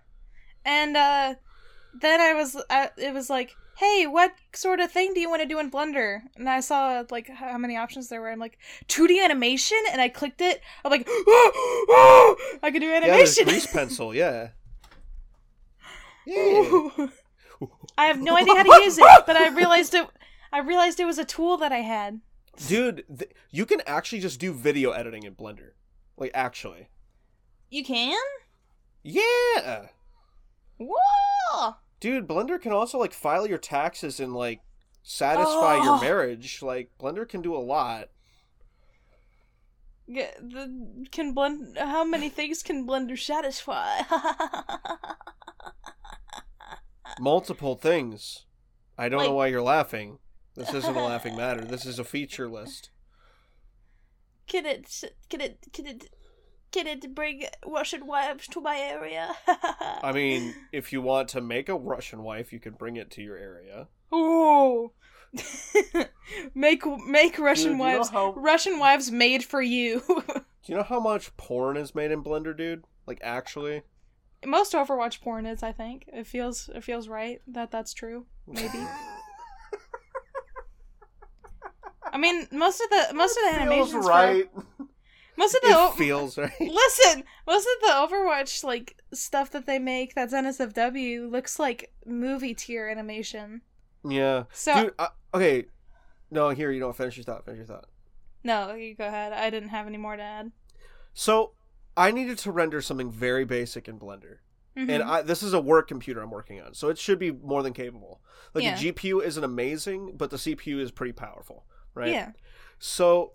[0.64, 1.34] And uh
[2.00, 5.42] then I was uh, it was like, "Hey, what sort of thing do you want
[5.42, 8.30] to do in Blender?" And I saw like how many options there were.
[8.30, 8.58] I'm like,
[8.88, 10.60] "2D animation?" And I clicked it.
[10.84, 13.44] I'm like, I can do Yeah, animation.
[13.44, 14.14] grease pencil.
[14.14, 14.48] Yeah.
[16.26, 17.06] Yeah.
[17.96, 20.06] I have no idea how to use it, but I realized it
[20.52, 22.20] I realized it was a tool that I had.
[22.66, 25.70] Dude, th- you can actually just do video editing in Blender.
[26.16, 26.88] Like actually.
[27.70, 28.18] You can?
[29.02, 29.86] Yeah.
[30.78, 31.76] Whoa!
[32.06, 34.60] Dude, Blender can also like file your taxes and like
[35.02, 36.00] satisfy your Oh.
[36.00, 36.62] marriage.
[36.62, 38.10] Like Blender can do a lot.
[40.08, 44.02] G- the, can blend how many things can blender satisfy
[47.18, 48.46] Multiple things.
[48.96, 50.20] I don't know why you're laughing.
[50.54, 51.64] This isn't a laughing matter.
[51.64, 52.90] This is a feature list.
[54.46, 56.14] can it can it can it
[56.76, 59.34] can it bring russian wives to my area
[60.02, 63.22] I mean, if you want to make a Russian wife, you can bring it to
[63.22, 63.88] your area.
[64.14, 64.92] Ooh.
[66.54, 70.76] make make russian Dude, you know wives how- russian wives made for you Do you
[70.76, 72.84] know how much porn is made in Blender, dude?
[73.06, 73.82] Like actually?
[74.44, 78.78] most overwatch porn is i think it feels it feels right that that's true maybe
[82.12, 84.48] i mean most of the most of the animations right.
[85.38, 86.52] Most of the It o- feels right.
[86.60, 92.54] Listen, most of the Overwatch like stuff that they make that's NSFW looks like movie
[92.54, 93.62] tier animation.
[94.08, 94.44] Yeah.
[94.52, 95.66] So Dude, uh, okay.
[96.30, 97.44] No, here you don't finish your thought.
[97.44, 97.86] Finish your thought.
[98.44, 99.32] no, you go ahead.
[99.32, 100.52] I didn't have any more to add.
[101.14, 101.52] So,
[101.96, 104.38] I needed to render something very basic in Blender,
[104.76, 104.90] Mhm.
[104.90, 107.62] and I, this is a work computer I'm working on, so it should be more
[107.62, 108.20] than capable.
[108.52, 108.74] Like Yeah.
[108.76, 112.10] the GPU isn't amazing, but the CPU is pretty powerful, right?
[112.10, 112.32] Yeah.
[112.78, 113.32] So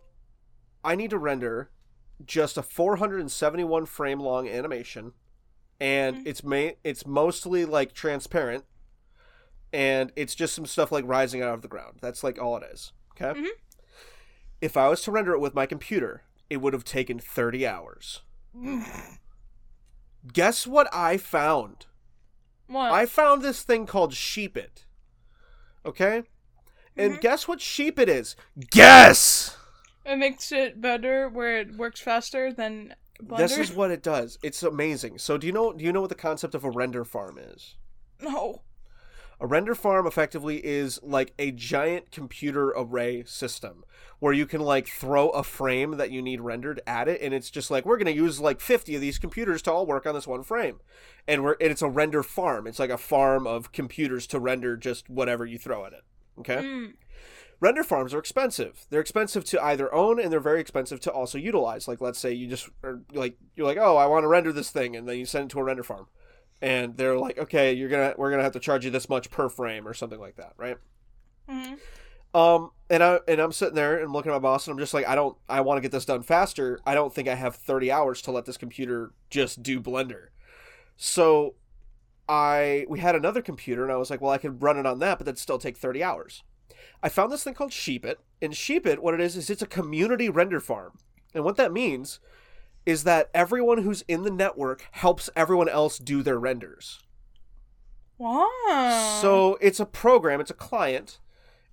[0.84, 1.72] I need to render
[2.26, 5.14] just a 471 frame long animation,
[5.80, 6.28] and Mhm.
[6.28, 8.66] it's ma- it's mostly like transparent,
[9.74, 12.00] and it's just some stuff like rising out of the ground.
[12.02, 12.94] That's like all it is.
[13.12, 13.40] Okay.
[13.40, 13.50] Mhm.
[14.62, 18.22] If I was to render it with my computer, it would have taken 30 hours.
[20.34, 21.88] Guess what I found?
[22.68, 22.92] What?
[22.92, 24.86] I found this thing called Sheepit.
[25.86, 26.24] Okay?
[26.96, 27.22] And Mhm.
[27.22, 28.36] guess what Sheepit is?
[28.70, 29.58] Guess!
[30.06, 33.38] It makes it better where it works faster than Blender.
[33.38, 34.40] This is what it does.
[34.42, 35.20] It's amazing.
[35.20, 37.76] So do you know do you know what the concept of a render farm is?
[38.22, 38.62] no.
[39.40, 43.84] A render farm effectively is like a giant computer array system
[44.20, 47.50] where you can like throw a frame that you need rendered at it and it's
[47.50, 50.14] just like we're going to use like 50 of these computers to all work on
[50.14, 50.80] this one frame.
[51.28, 52.68] And we're and it's a render farm.
[52.68, 56.04] It's like a farm of computers to render just whatever you throw at it.
[56.40, 56.58] Okay?
[56.58, 56.94] Mm.
[57.62, 58.86] Render farms are expensive.
[58.90, 61.88] They're expensive to either own and they're very expensive to also utilize.
[61.88, 64.72] Like let's say you just are like you're like, "Oh, I want to render this
[64.72, 66.08] thing." And then you send it to a render farm.
[66.62, 69.08] And they're like, "Okay, you're going to we're going to have to charge you this
[69.08, 70.78] much per frame or something like that, right?"
[71.50, 71.80] Mhm.
[72.34, 74.94] Um and I and I'm sitting there and looking at my boss and I'm just
[74.94, 76.80] like, "I don't I want to get this done faster.
[76.86, 80.28] I don't think I have 30 hours to let this computer just do Blender."
[80.98, 81.56] So
[82.28, 85.00] I we had another computer and I was like, "Well, I could run it on
[85.00, 86.44] that, but that'd still take 30 hours."
[87.02, 88.16] I found this thing called Sheepit.
[88.42, 90.98] And Sheepit, what it is, is it's a community render farm.
[91.34, 92.20] And what that means
[92.86, 97.00] is that everyone who's in the network helps everyone else do their renders.
[98.18, 99.20] Wow.
[99.22, 101.20] So it's a program, it's a client,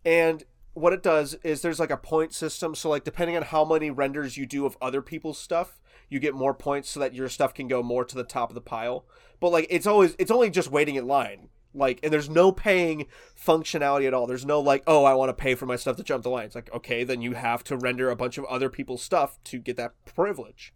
[0.04, 2.74] and what it does is there's like a point system.
[2.74, 6.34] So like depending on how many renders you do of other people's stuff, you get
[6.34, 9.04] more points so that your stuff can go more to the top of the pile.
[9.40, 11.48] But like it's always it's only just waiting in line.
[11.74, 13.06] Like and there's no paying
[13.38, 14.26] functionality at all.
[14.26, 16.46] There's no like, oh, I want to pay for my stuff to jump the line.
[16.46, 19.58] It's like, okay, then you have to render a bunch of other people's stuff to
[19.58, 20.72] get that privilege.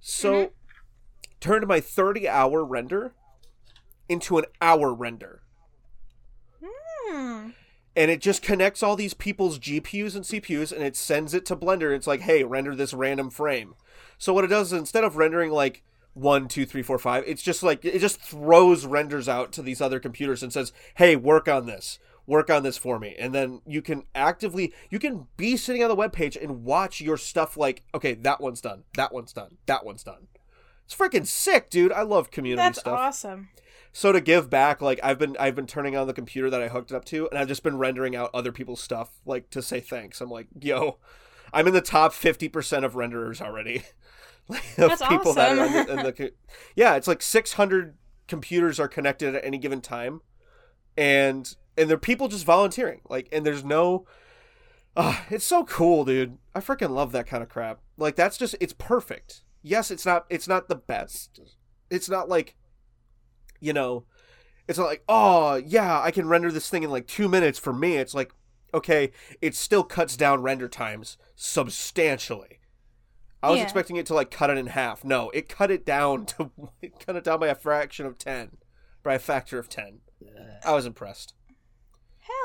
[0.00, 0.52] So
[1.40, 3.14] turned my 30 hour render
[4.08, 5.42] into an hour render
[6.60, 7.50] Hmm.
[7.94, 11.56] and it just connects all these people's GPUs and CPUs and it sends it to
[11.56, 11.94] Blender.
[11.94, 13.74] It's like, hey, render this random frame.
[14.18, 15.82] So what it does is instead of rendering like
[16.14, 19.80] one, two, three, four, five, it's just like it just throws renders out to these
[19.80, 21.98] other computers and says, hey, work on this.
[22.26, 23.14] Work on this for me.
[23.18, 27.00] And then you can actively you can be sitting on the web page and watch
[27.02, 30.28] your stuff like, okay, that one's done, that one's done, that one's done.
[30.86, 31.92] It's freaking sick, dude.
[31.92, 33.48] I love community That's stuff awesome.
[33.92, 36.68] so to give back like i've been i've been turning on the computer that i
[36.68, 39.62] hooked it up to and i've just been rendering out other people's stuff like to
[39.62, 40.98] say thanks i'm like yo
[41.52, 43.82] i'm in the top 50% of renderers already
[44.48, 45.86] like, of That's people that are in awesome.
[45.86, 46.32] the, in the
[46.76, 47.96] yeah it's like 600
[48.28, 50.20] computers are connected at any given time
[50.96, 54.06] and and they're people just volunteering like and there's no
[54.96, 56.38] uh, it's so cool dude.
[56.54, 57.80] I freaking love that kind of crap.
[57.96, 59.42] Like that's just it's perfect.
[59.62, 61.40] Yes it's not it's not the best.
[61.90, 62.54] It's not like
[63.60, 64.04] you know
[64.68, 67.72] it's not like oh yeah i can render this thing in like two minutes for
[67.72, 67.96] me.
[67.96, 68.32] It's like
[68.72, 72.58] okay it still cuts down render times substantially
[73.44, 73.64] i was Yeah.
[73.64, 76.50] expecting it to like cut it in half no it cut it down to
[76.82, 78.56] it cut it down by a fraction of 10
[79.02, 80.00] by a factor of 10
[80.64, 81.34] i was impressed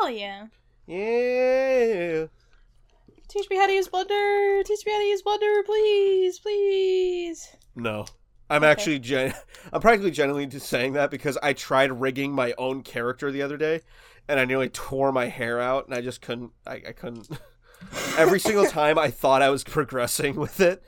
[0.01, 0.47] Hell yeah.
[0.87, 2.25] yeah
[3.29, 4.65] Teach me how to use Blender.
[4.65, 7.47] Teach me how to use Blender, please, please.
[7.75, 8.05] No.
[8.49, 8.71] I'm Okay.
[8.71, 9.35] actually gen-
[9.73, 13.55] I'm practically genuinely just saying that because I tried rigging my own character the other
[13.55, 13.81] day
[14.27, 17.29] and I nearly tore my hair out and I just couldn't I, I couldn't
[18.17, 20.83] every single time I thought I was progressing with it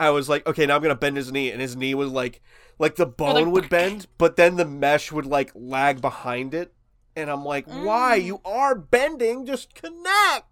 [0.00, 2.42] I was like okay now I'm gonna bend his knee and his knee was like
[2.78, 6.72] like the bone like, would bend but then the mesh would like lag behind it
[7.16, 8.24] and I'm like why Mm.
[8.24, 10.46] you are bending just connect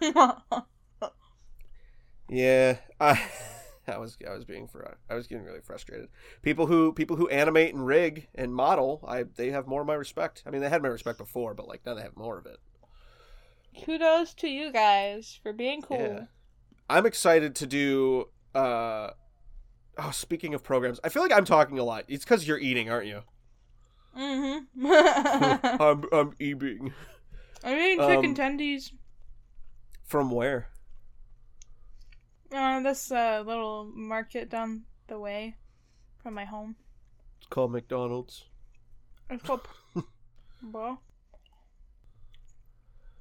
[2.28, 3.22] Yeah, I,
[3.88, 6.08] I was I was being fr- I was getting really frustrated.
[6.42, 9.94] People who people who animate and rig and model, I they have more of my
[9.94, 10.42] respect.
[10.46, 12.58] I mean, they had my respect before, but like now they have more of it.
[13.84, 15.98] Kudos to you guys for being cool.
[15.98, 16.24] Yeah.
[16.88, 18.28] I'm excited to do.
[18.54, 19.10] uh
[20.00, 22.04] Oh, speaking of programs, I feel like I'm talking a lot.
[22.06, 23.22] It's because you're eating, aren't you?
[24.16, 24.86] Mm-hmm.
[25.82, 26.92] I'm I'm eating.
[27.64, 28.92] I'm eating chicken Um, tendies.
[30.04, 30.68] From where?
[32.52, 35.56] Uh, this uh, little market down the way
[36.22, 36.76] from my home.
[37.38, 38.44] It's called McDonald's.
[39.28, 39.68] It's called.
[40.72, 41.02] well.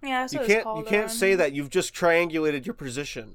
[0.04, 1.54] Yeah, that's You can't called you can't around say that.
[1.54, 3.34] You've just triangulated your position.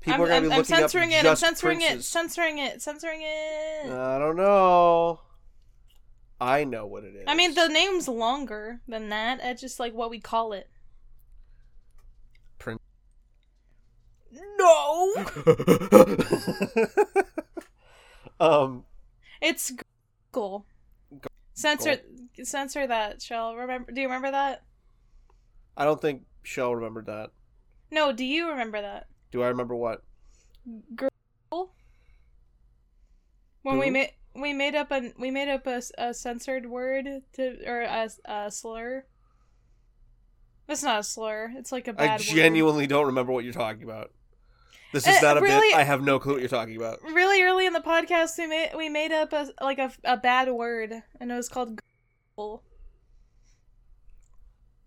[0.00, 1.28] People I'm, are gonna I'm, be I'm looking censoring up it.
[1.28, 2.02] I'm censoring it.
[2.02, 2.82] Censoring it.
[2.82, 3.90] Censoring it.
[3.90, 5.20] I don't know.
[6.40, 7.24] I know what it is.
[7.28, 9.38] I mean, the name's longer than that.
[9.42, 10.68] It's just like what we call it.
[12.58, 12.80] Prin-
[14.58, 15.14] No,
[18.40, 18.84] um,
[19.40, 19.72] it's
[20.32, 20.66] Google.
[21.54, 21.98] Censor,
[22.42, 23.22] censor that.
[23.22, 23.92] Shell remember?
[23.92, 24.64] Do you remember that?
[25.76, 27.30] I don't think Chel remembered that.
[27.90, 28.12] No.
[28.12, 29.06] Do you remember that?
[29.30, 30.02] Do I remember what?
[30.94, 31.10] Girl.
[33.62, 33.92] When we Who?
[33.92, 38.08] made we made up a we made up a, a censored word to or a,
[38.24, 39.04] a slur.
[40.66, 41.52] That's not a slur.
[41.56, 42.20] It's like a bad I word.
[42.22, 44.10] genuinely don't remember what you're talking about.
[44.92, 45.68] This is Uh, not a really?
[45.70, 45.76] bit.
[45.76, 47.02] I have no clue what you're talking about.
[47.02, 50.50] really early in the podcast we made we made up a like a, a bad
[50.50, 51.80] word and it was called
[52.36, 52.62] Google.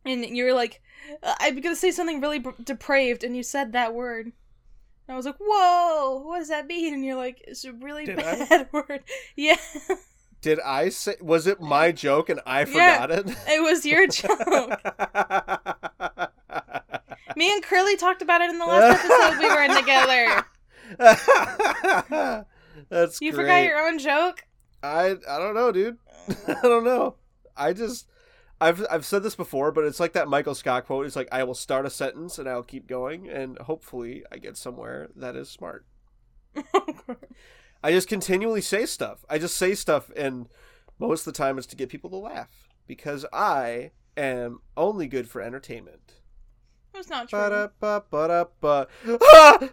[0.06, 0.82] And you were like,
[1.24, 4.28] "Uh, I'm gonna say something really b- depraved, and you said that word.
[5.08, 8.06] And I was like, "Whoa, what does that mean?" And you're like, "It's a really
[8.06, 8.46] Did I?
[8.46, 9.04] bad word."
[9.36, 9.58] Yeah,
[10.42, 11.16] Did I say?
[11.22, 12.66] Was it my joke and I Yeah.
[12.66, 13.28] forgot it?
[13.48, 14.80] it was your joke.
[17.36, 20.46] Me and Curly talked about it in the last episode we were in together.
[22.90, 23.42] That's You great.
[23.44, 24.44] forgot your own joke.
[24.84, 25.98] I I don't know, dude.
[26.48, 27.16] I don't know.
[27.58, 28.08] I just
[28.60, 31.06] I've I've said this before, but it's like that Michael Scott quote.
[31.06, 34.58] It's like I will start a sentence and I'll keep going, and hopefully I get
[34.58, 35.86] somewhere that is smart.
[37.84, 39.26] I just continually say stuff.
[39.30, 40.48] I just say stuff, and
[41.00, 45.30] most of the time it's to get people to laugh because I am only good
[45.30, 46.14] for entertainment.
[46.94, 47.40] That's not true.
[47.40, 48.88] Ba-da-ba, ba-da-ba.
[49.22, 49.70] Ah!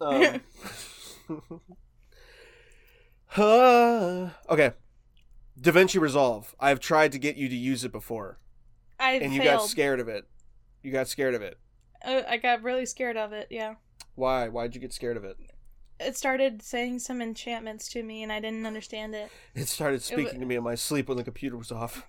[0.00, 0.40] Um,
[3.36, 4.72] ah, okay.
[5.60, 6.54] DaVinci Resolve.
[6.60, 8.38] I've tried to get you to use it before,
[8.98, 10.26] I and you got scared of it.
[10.82, 11.58] You got scared of it.
[12.04, 13.48] Uh, I got really scared of it.
[13.50, 13.74] Yeah,
[14.14, 14.48] Why?
[14.48, 15.36] Why'd you get scared of it?
[16.00, 19.30] it started saying some enchantments to me, and I didn't understand it.
[19.54, 22.06] It started speaking to me in my sleep when the computer was off.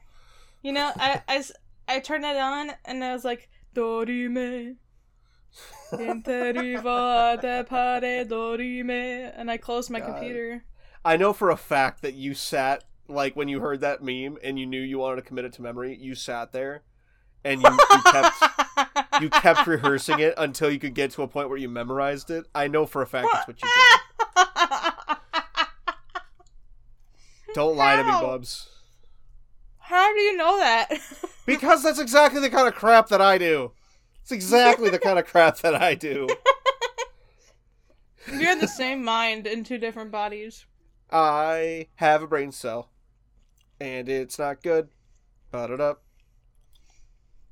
[0.62, 1.44] You know, I, I,
[1.88, 4.76] I turned it on, and I was like, Dorime.
[5.94, 9.32] Interiva de pare dorime.
[9.36, 10.14] And I closed my God.
[10.14, 10.64] computer.
[11.04, 14.60] I know for a fact that you sat like when you heard that meme and
[14.60, 15.98] you knew you wanted to commit it to memory.
[16.00, 16.84] You sat there,
[17.43, 18.43] and you, you kept
[19.22, 22.45] you kept rehearsing it until you could get to a point where you memorized it.
[22.54, 25.17] I know for a fact that's what you did.
[27.56, 28.69] Don't lie to me, Bubs.
[29.80, 30.89] How do you know that?
[31.45, 33.72] Because that's exactly the kind of crap that I do.
[34.22, 36.28] It's exactly the kind of crap that I do.
[38.32, 40.67] You're the same mind in two different bodies.
[41.12, 42.91] I have a brain cell,
[43.80, 44.89] and it's not good.
[45.52, 46.04] But it up.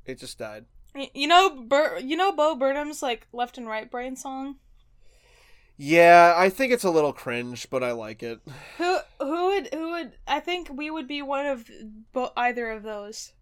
[0.05, 0.65] It just died.
[1.13, 4.55] You know, Bur- you know Bo Burnham's like left and right brain song.
[5.79, 8.39] Yeah, I think it's a little cringe, but I like it.
[8.77, 11.69] Who who would who would I think we would be one of
[12.13, 13.33] bo- either of those.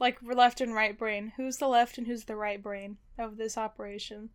[0.00, 1.32] Like left and right brain.
[1.36, 4.30] Who's the left and who's the right brain of this operation?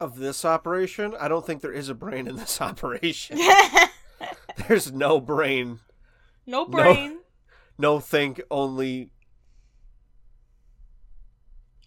[0.00, 3.38] Of this operation, I don't think there is a brain in this operation.
[4.68, 5.80] There's no brain.
[6.46, 7.18] no brain
[7.78, 9.12] No think, only.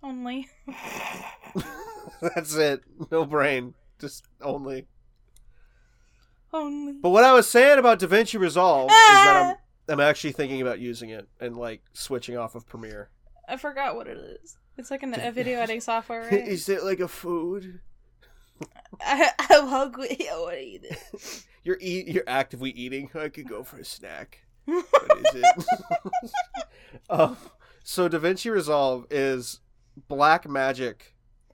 [0.01, 0.47] only.
[2.21, 2.81] That's it.
[3.11, 3.73] No brain.
[3.99, 4.87] Just only.
[6.53, 6.93] only.
[6.93, 9.49] But what I was saying about DaVinci Resolve is that ah!
[9.89, 13.09] I'm, I'm actually thinking about using it and like switching off of Premiere.
[13.47, 14.57] I forgot what it is.
[14.77, 16.47] It's like an, a video editing software, right?
[16.47, 17.81] Is it like a food?
[19.01, 20.17] I, I'm hungry.
[20.31, 21.45] I want to eat it.
[21.63, 22.07] You're eat.
[22.07, 23.09] You're actively eating.
[23.15, 24.39] I could go for a snack.
[24.65, 25.65] What is it?
[27.09, 27.37] um,
[27.83, 29.59] so DaVinci Resolve is
[30.09, 31.13] Blackmagic.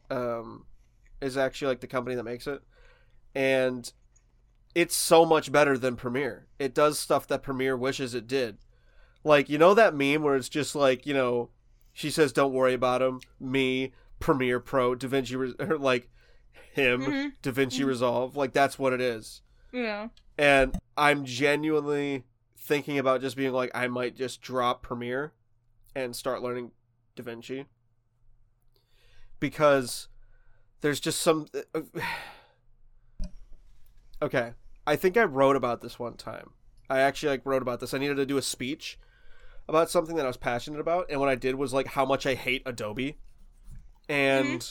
[0.09, 0.65] Um,
[1.21, 2.61] is actually like the company that makes it,
[3.33, 3.91] and
[4.75, 6.47] it's so much better than Premiere.
[6.59, 8.57] It does stuff that Premiere wishes it did.
[9.23, 11.49] Like you know that meme where it's just like you know,
[11.93, 16.09] she says, "Don't worry about him." Me, Premiere Pro, DaVinci, or like
[16.73, 17.31] him, Mhm.
[17.41, 17.85] DaVinci Mhm.
[17.87, 18.35] Resolve.
[18.35, 19.41] Like that's what it is
[19.71, 20.09] Yeah.
[20.37, 22.23] and I'm genuinely
[22.57, 25.33] thinking about just being like, I might just drop Premiere
[25.95, 26.71] and start learning
[27.15, 27.65] DaVinci
[29.39, 30.07] because
[30.81, 31.47] there's just some.
[34.21, 34.53] okay,
[34.85, 36.51] I think I wrote about this one time.
[36.89, 37.93] I actually like wrote about this.
[37.93, 38.99] I needed to do a speech
[39.67, 42.25] about something that I was passionate about, and what I did was like how much
[42.25, 43.17] I hate Adobe,
[44.09, 44.67] and.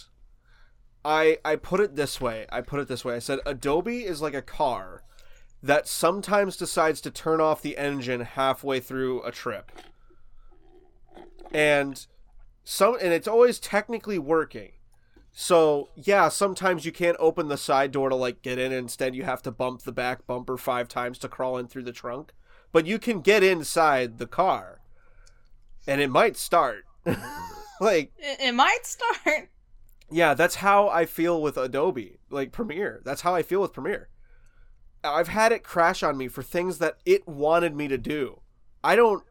[1.07, 2.47] I, I put it this way.
[2.51, 3.15] I put it this way.
[3.15, 5.05] I said Adobe is like a car
[5.63, 9.71] that sometimes decides to turn off the engine halfway through a trip.
[11.53, 12.05] And
[12.65, 14.73] some and it's always technically working.
[15.33, 18.73] So yeah, sometimes you can't open the side door to like get in.
[18.73, 21.93] Instead, you have to bump the back bumper five times to crawl in through the
[21.93, 22.33] trunk.
[22.73, 24.81] But you can get inside the car,
[25.87, 26.85] and it might start.
[27.81, 29.51] like It, it might start.
[30.11, 33.03] Yeah, that's how I feel with Adobe, like Premiere.
[33.05, 34.09] That's how I feel with Premiere.
[35.03, 38.41] I've had it crash on me for things that it wanted me to do.
[38.83, 39.23] I don't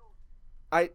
[0.71, 0.89] I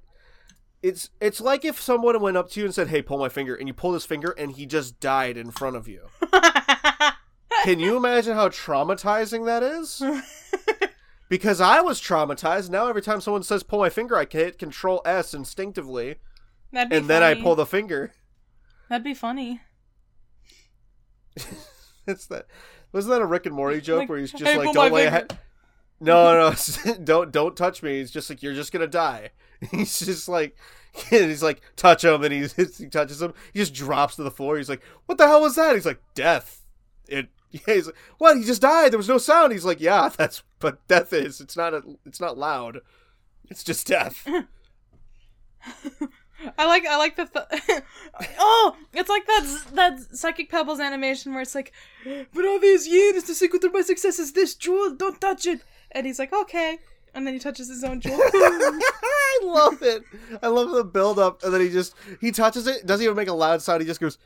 [0.82, 3.54] it's it's like if someone went up to you and said, "Hey, pull my finger,"
[3.54, 6.08] and you pull his finger and he just died in front of you.
[7.64, 10.02] Can you imagine how traumatizing that is?
[11.28, 12.70] Because I was traumatized.
[12.70, 16.16] Now every time someone says "pull my finger," I hit Control S instinctively,
[16.72, 18.12] That'd be and then I pull the finger.
[18.88, 19.60] That'd be funny.
[22.06, 22.46] It's that.
[22.92, 25.06] Wasn't that a Rick and Morty joke Like, where he's just "Hey, like, "Don't lay
[25.06, 25.36] a finger." he-
[26.00, 27.98] No, no, don't don't touch me.
[27.98, 29.30] He's just like, "You're just gonna die."
[29.70, 30.56] He's just like,
[31.10, 32.46] he's like, touch him, and he
[32.78, 33.34] he touches him.
[33.52, 34.56] He just drops to the floor.
[34.56, 36.62] He's like, "What the hell was that?" He's like, "Death."
[37.06, 37.28] It.
[37.50, 38.36] Yeah, he's like, "What?
[38.38, 38.90] He just died.
[38.92, 41.40] There was no sound." He's like, "Yeah, that's but death is.
[41.40, 41.82] It's not a.
[42.06, 42.80] It's not loud.
[43.50, 44.26] It's just death."
[46.58, 47.82] I like I like the th-
[48.38, 51.72] oh it's like that that psychicpebbles animation where it's like
[52.04, 55.62] but all these years the secret of my success is this jewel don't touch it
[55.92, 56.78] and he's like okay
[57.14, 58.20] and then he touches his own jewel
[59.30, 60.02] I love it.
[60.42, 62.86] I love the build up, and then he just he touches it.
[62.86, 63.80] Doesn't even make a loud sound.
[63.80, 64.18] He just goes.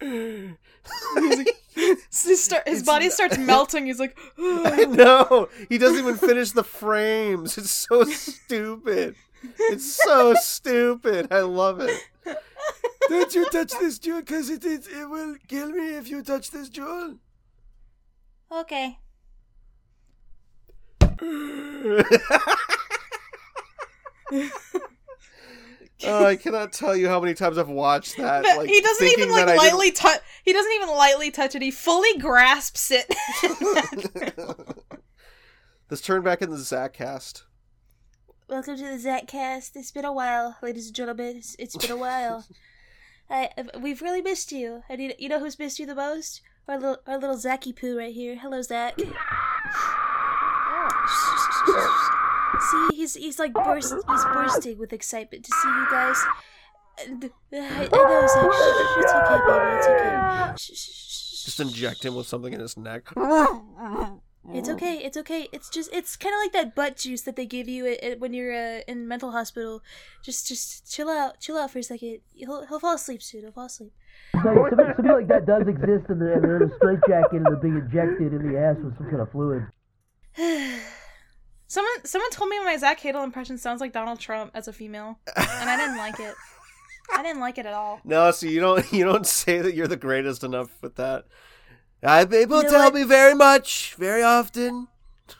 [0.00, 5.48] his, start, his body starts melting he's like I know.
[5.68, 7.56] He doesn't even finish the frames.
[7.56, 9.14] It's so stupid.
[9.58, 11.28] It's so stupid.
[11.30, 12.00] I love it.
[13.08, 16.22] Don't you touch this jewel, because it, is, it it will kill me if you
[16.22, 17.16] touch this jewel.
[18.50, 18.98] okay
[26.06, 28.44] oh, I cannot tell you how many times I've watched that.
[28.56, 31.54] Like, he doesn't even like that I didn't- lightly touch he doesn't even lightly touch
[31.54, 33.06] it he fully grasps it
[35.90, 37.44] Let's turn back in the Zach cast.
[38.46, 39.74] Welcome to the Zatcast.
[39.74, 41.38] It's been a while, ladies and gentlemen.
[41.38, 42.44] It's, it's been a while.
[43.30, 43.48] I,
[43.80, 44.82] we've really missed you.
[44.86, 46.42] And you, you know who's missed you the most?
[46.68, 48.36] Our little, our little Zacky Poo right here.
[48.36, 48.98] Hello, Zach.
[52.60, 56.22] See, he's he's like burst, he's bursting with excitement to see you guys.
[57.06, 58.52] And, uh, I, I know, Zach.
[58.52, 59.76] Shh, it's okay, baby.
[59.76, 60.52] It's okay.
[60.56, 63.08] Shh, shh, Just inject him with something in his neck.
[64.52, 64.98] It's okay.
[64.98, 65.48] It's okay.
[65.52, 68.20] It's just it's kind of like that butt juice that they give you at, at-
[68.20, 69.82] when you're uh, in mental hospital.
[70.22, 72.18] Just just chill out, chill out for a second.
[72.34, 73.42] He'll he'll fall asleep soon.
[73.42, 73.92] He'll fall asleep.
[74.34, 77.56] So, something, something like that does exist, and they're, they're in a straitjacket and they're
[77.56, 79.66] being injected in the ass with some kind of fluid.
[81.66, 85.18] Someone someone told me my Zach Hadel impression sounds like Donald Trump as a female,
[85.34, 86.34] and I didn't like it.
[87.16, 88.00] I didn't like it at all.
[88.04, 91.24] No, see, you don't you don't say that you're the greatest enough with that.
[92.04, 92.94] Uh, people You know tell what?
[92.94, 94.88] me very much, very often.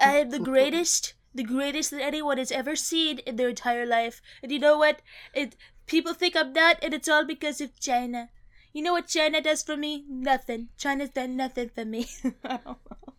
[0.01, 4.23] I am the greatest, the greatest that anyone has ever seen in their entire life.
[4.43, 5.03] And you know what?
[5.35, 5.57] It
[5.87, 8.31] people think I'm not, and it's all because of China.
[8.73, 10.05] You know what China does for me?
[10.09, 10.71] Nothing.
[10.79, 12.09] China's done nothing for me.
[12.45, 13.15] I don't know.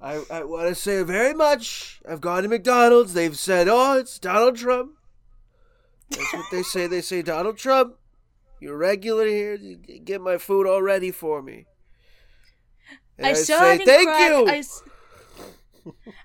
[0.00, 2.00] I, I want to say very much.
[2.08, 3.12] I've gone to McDonald's.
[3.12, 4.92] They've said, "Oh, it's Donald Trump."
[6.10, 6.86] That's what they say.
[6.86, 7.96] They say, "Donald Trump,
[8.60, 9.56] you're regular here.
[9.58, 11.66] Get my food all ready for me."
[13.22, 14.20] I, I, saw it in "Thank Croc.
[14.20, 14.62] you." I,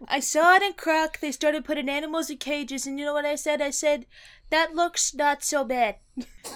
[0.08, 1.20] I saw it in Croc.
[1.20, 3.62] They started putting animals in cages, and you know what I said?
[3.62, 4.06] I said,
[4.50, 5.96] "That looks not so bad."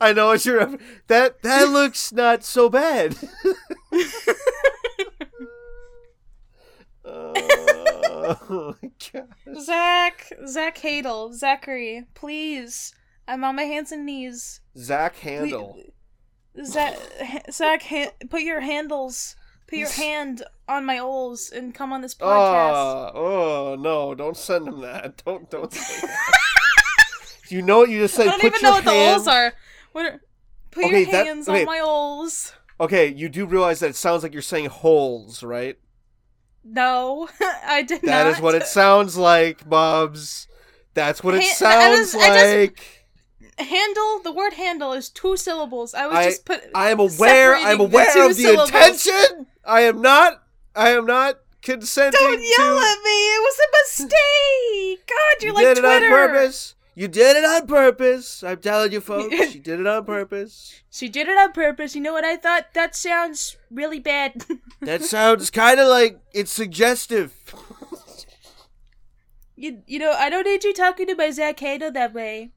[0.00, 0.78] I know what you're.
[1.06, 3.16] That that looks not so bad.
[7.04, 8.74] oh.
[9.60, 12.94] Zach, Zach Hadel, Zachary, please.
[13.28, 14.60] I'm on my hands and knees.
[14.76, 15.78] Zach Handle.
[16.64, 16.96] Zach,
[17.52, 19.36] Zach, ha- put your handles,
[19.68, 23.12] put your hand on my oles, and come on this ah, podcast.
[23.14, 24.14] Oh, oh no!
[24.16, 25.22] Don't send him that.
[25.24, 26.32] Don't don't say that.
[27.50, 28.30] you know what you just I said?
[28.30, 29.52] don't Put even your know what the hand- oles are.
[29.92, 30.20] What are?
[30.72, 31.60] Put Okay, your that- hands okay.
[31.60, 32.52] on my oles.
[32.80, 35.76] Okay, you do realize that it sounds like you're saying holes, right?
[36.64, 37.28] No,
[37.66, 38.32] I did That not.
[38.34, 40.48] is what it sounds like, Bubs.
[40.94, 42.97] That's what it I sounds I like.
[43.58, 44.20] Handle.
[44.22, 45.94] The word handle is two syllables.
[45.94, 46.62] I was I, just put.
[46.74, 47.54] I am aware.
[47.54, 48.68] I'm separating the aware of the syllables.
[48.70, 49.46] intention.
[49.64, 50.42] I am not.
[50.74, 52.20] I am not consenting.
[52.20, 53.10] Don't yell to, at me!
[53.10, 55.06] It was a mistake.
[55.06, 56.74] God, you're You like did it on purpose.
[56.94, 58.42] You did it on purpose.
[58.42, 59.32] I'm telling you, folks.
[59.52, 60.82] she did it on purpose.
[60.90, 61.94] She did it on purpose.
[61.94, 62.74] You know what I thought?
[62.74, 64.44] That sounds really bad.
[64.80, 67.34] That sounds kind of like it's suggestive.
[69.56, 72.52] you, you know, I don't need you talking to my Zach Hadel that way.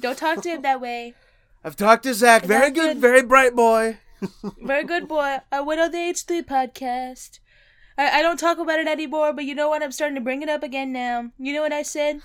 [0.00, 1.14] Don't talk to him that way.
[1.64, 2.44] I've talked to Zach.
[2.44, 2.98] Very That's good, good.
[3.00, 3.98] very bright boy.
[4.62, 5.38] Very good boy.
[5.52, 7.38] I went on the H3 podcast.
[7.96, 9.80] I, I don't talk about it anymore, but you know what?
[9.80, 11.30] I'm starting to bring it up again now.
[11.38, 12.20] You know what I said?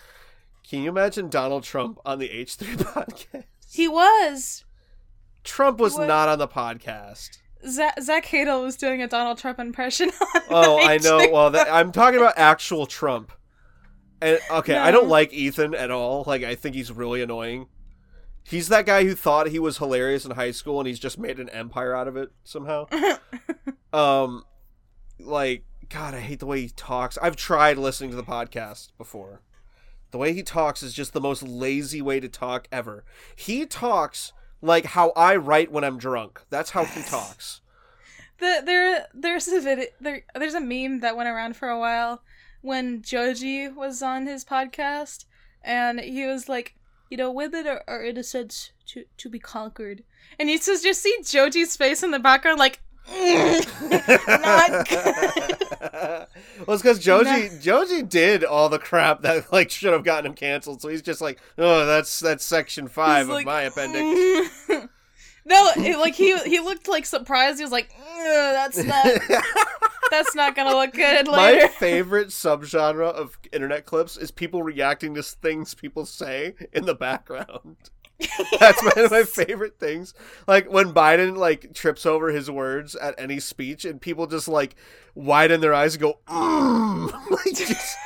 [0.68, 3.44] Can you imagine Donald Trump on the H3 podcast?
[3.72, 4.66] He was.
[5.44, 6.08] Trump was What?
[6.08, 7.38] not on the podcast.
[7.68, 10.10] Zach, Zach Hadel was doing a Donald Trump impression.
[10.10, 11.20] On Oh, I know.
[11.20, 13.32] H3 Well, that, I'm talking about actual Trump.
[14.24, 16.24] And okay, I don't like Ethan at all.
[16.26, 17.68] Like, I think he's really annoying.
[18.42, 21.42] He's that guy who thought he was hilarious in high school, and he's just made
[21.42, 22.88] an empire out of it somehow.
[23.94, 24.46] um,
[25.20, 27.18] like, God, I hate the way he talks.
[27.22, 29.42] I've tried listening to the podcast before.
[30.12, 33.04] The way he talks is just the most lazy way to talk ever.
[33.36, 36.44] He talks like how I write when I'm drunk.
[36.50, 37.60] That's how he talks.
[38.38, 42.22] The, there, there's a vid, there, there's a meme that went around for a while
[42.64, 45.26] when Joji was on his podcast,
[45.64, 46.76] and he was like,
[47.10, 50.04] you know, women are, are in a sense to to be conquered,
[50.40, 53.62] and you just just see Joji's face in the background, like, mm,
[54.42, 55.58] not good.
[56.66, 60.34] well, it's because Joji Joji did all the crap that like should have gotten him
[60.34, 60.82] canceled.
[60.82, 64.88] So he's just like, oh, that's that's section five He's of like, my appendix.
[65.46, 67.58] No, it- like he he looked like surprised.
[67.58, 69.06] He was like, "Mm, "That's not
[70.12, 74.64] that's not gonna look good later." my later." favorite subgenre of internet clips is people
[74.64, 77.78] reacting to things people say in the background.
[78.60, 80.14] That's one of my favorite things.
[80.48, 84.76] Like when Biden like trips over his words at any speech, and people just like
[85.14, 87.12] widen their eyes and go, mm.
[87.30, 87.98] like just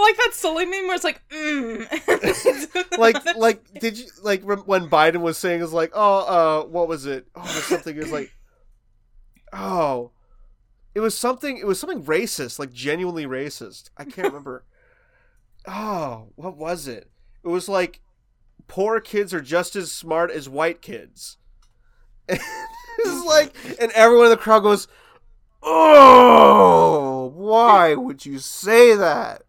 [0.00, 1.78] like that silly meme where it's like, mm.
[2.98, 7.06] like like did you like when Biden was saying is like oh uh what was
[7.06, 7.26] it?
[7.34, 8.32] Oh it was something it was like
[9.52, 10.12] oh.
[10.92, 13.90] It was something it was something racist like genuinely racist.
[13.96, 14.64] I can't remember.
[15.66, 17.10] Oh what was it?
[17.44, 18.00] It was like
[18.66, 21.36] poor kids are just as smart as white kids.
[23.02, 24.86] It's like and everyone in the crowd goes
[25.62, 29.42] oh why would you say that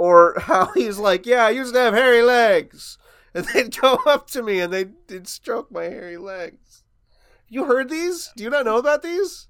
[0.00, 2.96] or how he's like, "Yeah, I used to have hairy legs,"
[3.34, 6.82] and they'd go up to me and they'd, stroke my hairy legs.
[7.48, 8.32] You heard these?
[8.34, 9.46] Do you not know about these?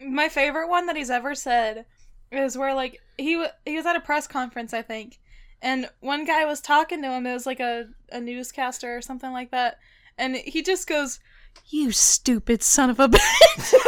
[0.00, 1.86] My favorite one that he's ever said
[2.32, 5.20] is where like he he was at a press conference, I think,
[5.62, 7.24] and one guy was talking to him.
[7.24, 9.78] It was like a a newscaster or something like that,
[10.18, 11.20] and he just goes,
[11.68, 13.74] "You stupid son of a bitch."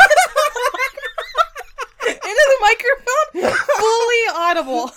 [2.08, 4.92] Into the microphone, fully audible.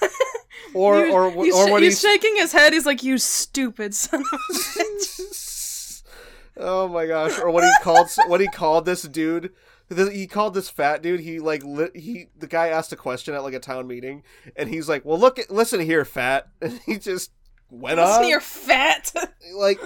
[0.74, 2.74] Or You- or he's, or sh- when he's he's shaking his head.
[2.74, 6.04] He's like, "You stupid son of a bitch."
[6.58, 7.38] oh my gosh!
[7.40, 9.52] Or when he called what he called this dude.
[9.94, 11.20] He called this fat dude.
[11.20, 14.24] He like lit, he the guy asked a question at like a town meeting,
[14.56, 17.32] and he's like, "Well, look, at, listen here, fat," and he just
[17.70, 18.30] went Listen, on.
[18.30, 19.12] you're fat.
[19.56, 19.80] like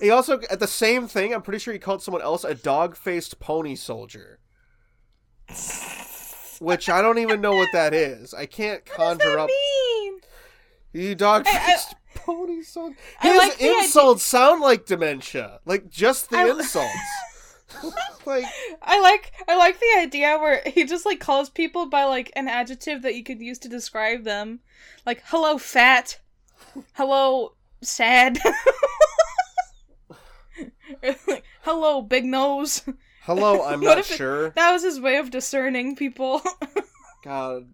[0.00, 3.38] he also at the same thing i'm pretty sure he called someone else a dog-faced
[3.38, 4.38] pony soldier
[6.58, 9.48] which i don't even know what that is i can't conjure up
[10.92, 16.50] you dog-faced pony soldier I his like insults sound like dementia like just the I-
[16.50, 16.90] insults
[18.26, 18.44] like
[18.82, 22.46] I like I like the idea where he just like calls people by like an
[22.46, 24.60] adjective that you could use to describe them.
[25.06, 26.18] Like hello fat.
[26.92, 28.38] Hello sad.
[31.02, 32.82] Like, hello big nose.
[33.22, 36.42] hello i'm not if it- sure That was his way of discerning people.
[37.24, 37.72] god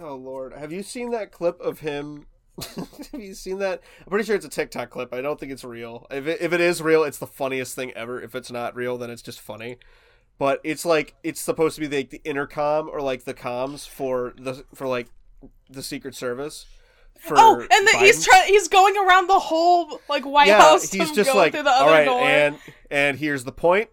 [0.00, 0.52] oh lord.
[0.52, 2.26] Have you seen that clip of him?
[3.12, 3.82] Have you seen that?
[4.00, 5.14] I'm pretty sure it's a tiktok clip.
[5.14, 6.06] I don't think it's real.
[6.10, 8.20] If it, if it is real it's the funniest thing ever.
[8.20, 9.76] If it's not real then it's just funny.
[10.38, 14.34] But it's like it's supposed to be like the intercom or like the comms for
[14.38, 15.08] the for like
[15.68, 16.66] the secret service
[17.30, 21.10] oh, and then he's trying he's going around the whole like White yeah House he's
[21.14, 22.20] just like through the other right door.
[22.20, 22.58] and
[22.90, 23.90] and here's the point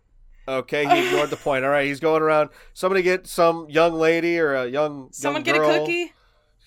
[0.48, 4.38] okay he ignored the point all right he's going around somebody get some young lady
[4.40, 6.12] or a young Someone young get a cookie.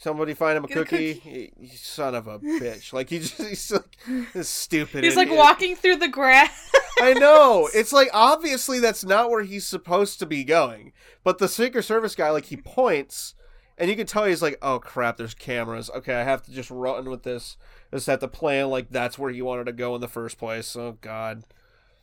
[0.01, 1.14] Somebody find him a Get a cookie.
[1.14, 1.53] cookie.
[1.61, 2.93] He- son of a bitch!
[2.93, 3.99] Like he just, he's like
[4.33, 5.03] this stupid.
[5.03, 6.70] He's like walking through the grass.
[7.01, 7.68] I know.
[7.74, 10.93] It's like obviously that's not where he's supposed to be going.
[11.24, 13.35] But the Secret Service guy, like he points,
[13.76, 15.16] and you can tell he's like, "Oh crap!
[15.16, 15.91] There's cameras.
[15.93, 17.57] Okay, I have to just run with this.
[17.93, 20.39] I Just have to plan like that's where he wanted to go in the first
[20.39, 20.76] place.
[20.76, 21.43] Oh god,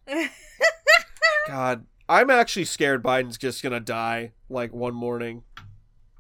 [1.48, 5.44] God, I'm actually scared Biden's just gonna die like one morning.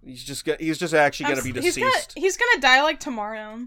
[0.03, 2.13] He's just get, he's just actually gonna be s- he's deceased.
[2.15, 3.65] gonna, he's gonna die like tomorrow.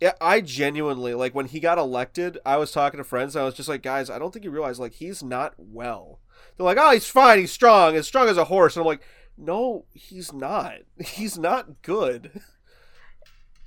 [0.00, 2.38] Yeah, I genuinely like when he got elected.
[2.44, 3.36] I was talking to friends.
[3.36, 6.18] And I was just like, guys, I don't think you realize like he's not well.
[6.56, 7.38] They're like, oh, he's fine.
[7.38, 7.94] He's strong.
[7.96, 8.76] As strong as a horse.
[8.76, 9.02] And I'm like,
[9.38, 10.74] no, he's not.
[11.00, 12.42] He's not good.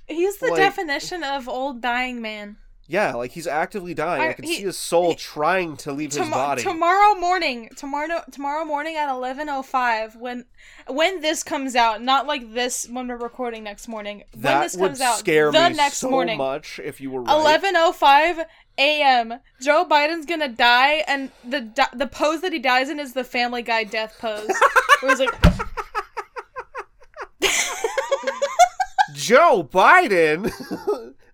[0.06, 2.58] He's the Like- definition of old dying man.
[2.88, 4.22] Yeah, like he's actively dying.
[4.22, 6.62] I I- can he- see his soul he- trying to leave his body.
[6.62, 10.44] Tomorrow morning, tomorrow tomorrow morning at eleven oh five, when
[10.86, 14.22] when this comes out, not like this when we're recording next morning.
[14.32, 17.10] when that this would comes out, scare the me next so morning, much if you
[17.10, 17.34] were right.
[17.34, 18.38] eleven oh five
[18.78, 19.40] a.m.
[19.60, 23.62] Joe Biden's gonna die, and the the pose that he dies in is the Family
[23.62, 24.48] Guy death pose.
[25.00, 25.34] where he's like,
[29.14, 30.52] Joe Biden.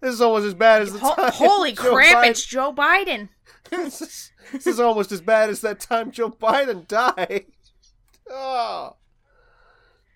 [0.03, 1.33] This is almost as bad as the "Ho- time.
[1.35, 2.17] "Holy Joe crap!
[2.25, 3.29] Biden- It's Joe Biden."
[3.71, 7.47] this, is, this is almost as bad as that time Joe Biden died.
[8.35, 8.97] Oh,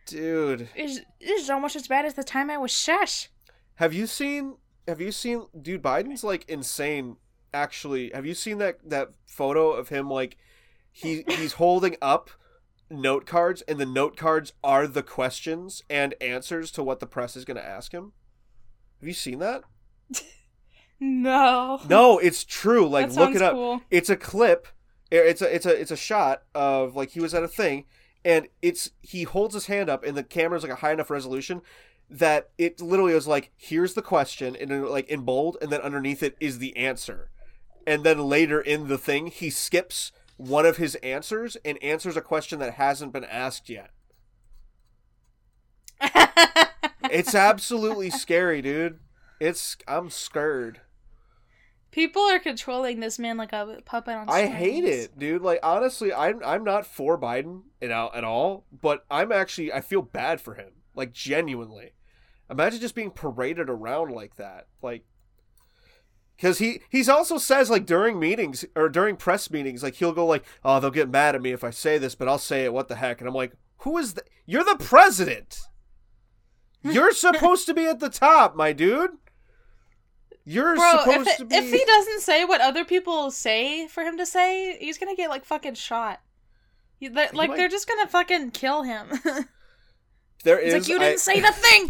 [0.06, 3.28] dude, This this is almost as bad as the time I was shush.
[3.76, 4.56] have you seen?
[4.88, 5.46] Have you seen?
[5.60, 7.16] Dude, Biden's like insane.
[7.52, 10.36] Actually, have you seen that that photo of him like
[10.92, 12.30] he he's holding up
[12.88, 17.36] note cards and the note cards are the questions and answers to what the press
[17.36, 18.12] is going to ask him?
[19.00, 19.62] Have you seen that?
[20.98, 21.80] No.
[21.88, 22.88] No, it's true.
[22.88, 23.52] Like look it up.
[23.52, 23.82] cool.
[23.90, 24.66] It's a clip.
[25.10, 27.84] It's a it's a it's a shot of like he was at a thing
[28.24, 31.60] and it's he holds his hand up and the camera's like a high enough resolution
[32.08, 36.22] that it literally was like here's the question and like in bold and then underneath
[36.22, 37.30] it is the answer.
[37.86, 42.22] And then later in the thing he skips one of his answers and answers a
[42.22, 43.90] question that hasn't been asked yet.
[47.10, 48.98] It's absolutely scary, dude.
[49.40, 50.80] It's I'm scared.
[51.90, 55.42] People are controlling this man like a puppet on I hate it, dude.
[55.42, 59.80] Like honestly, I'm I'm not for Biden at all, at all, but I'm actually I
[59.80, 60.72] feel bad for him.
[60.94, 61.92] Like genuinely.
[62.50, 64.66] Imagine just being paraded around like that.
[64.82, 65.04] Like
[66.38, 70.26] cuz he he's also says like during meetings or during press meetings like he'll go
[70.26, 72.72] like, "Oh, they'll get mad at me if I say this, but I'll say it.
[72.72, 75.60] What the heck?" And I'm like, "Who is the You're the president.
[76.82, 79.12] You're supposed to be at the top, my dude.
[80.48, 83.88] You're Bro, if, supposed it- to be if he doesn't say what other people say
[83.88, 86.20] for him to say, he's gonna get like fucking shot.
[87.00, 89.08] You- they're- like might- they're just gonna fucking kill him.
[90.44, 91.88] There is like you didn't say the thing.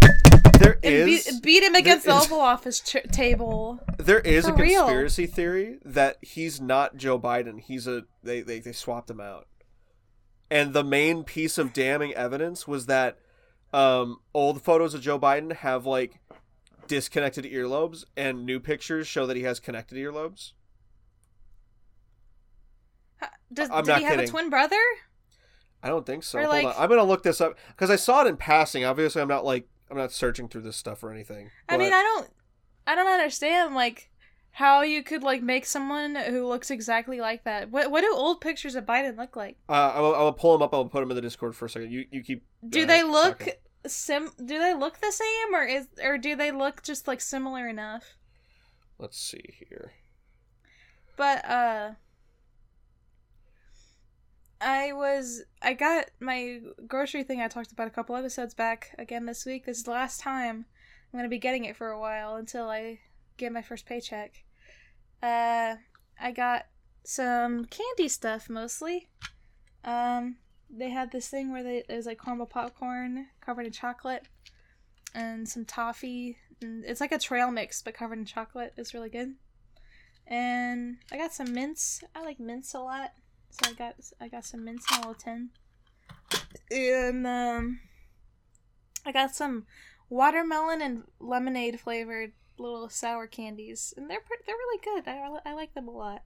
[0.61, 3.81] There is beat, beat him against the is- Oval Office ch- table.
[3.99, 4.83] There is a For real.
[4.85, 7.61] conspiracy theory that he's not Joe Biden.
[7.61, 9.47] He's a they, they they swapped him out.
[10.51, 13.19] And the main piece of damning evidence was that
[13.75, 16.19] um old photos of Joe Biden have like
[16.89, 20.53] disconnected earlobes and new pictures show that he has connected earlobes.
[23.53, 24.29] Does, I'm did he have kidding.
[24.29, 24.81] a twin brother?
[25.83, 26.39] I don't think so.
[26.39, 26.75] Or, Hold like- on.
[26.77, 28.85] I'm going to look this up cuz I saw it in passing.
[28.85, 31.51] Obviously, I'm not like I'm not searching through this stuff or anything.
[31.69, 32.31] I mean, I don't,
[32.89, 34.11] I don't understand like
[34.51, 37.71] how you could like make someone who looks exactly like that.
[37.71, 39.59] What what do old pictures of Biden look like?
[39.69, 40.75] uh, I'll, gonna pull them up.
[40.75, 41.93] I'll put them in the Discord for a second.
[41.93, 42.45] You you keep.
[42.69, 43.55] Do uh, they look talking.
[43.89, 44.31] Sim?
[44.39, 48.17] Do they look the same, or is or do they look just like similar enough?
[48.99, 49.93] Let's see here.
[51.17, 51.91] But uh
[54.61, 59.27] I was I got my grocery thing I talked about a couple episodes back again
[59.27, 59.67] this week.
[59.67, 60.67] This is the last time
[61.13, 63.01] I'm gonna be getting it for a while until I
[63.37, 64.45] get my first paycheck.
[65.23, 65.77] Uh
[66.21, 66.67] I got
[67.05, 69.09] some candy stuff mostly.
[69.85, 70.37] Um
[70.71, 74.27] they had this thing where they it was like caramel popcorn covered in chocolate
[75.15, 78.73] and some toffee and it's like a trail mix but covered in chocolate.
[78.77, 79.35] It's really good
[80.27, 82.03] and I got some mints.
[82.15, 83.13] I like mints a lot,
[83.51, 85.51] so I got I got some mints in a little tin,
[86.71, 87.81] and um,
[89.05, 89.67] I got some
[90.09, 95.09] watermelon and lemonade flavored little sour candies, and they're they're really good.
[95.09, 96.23] I I like them a lot.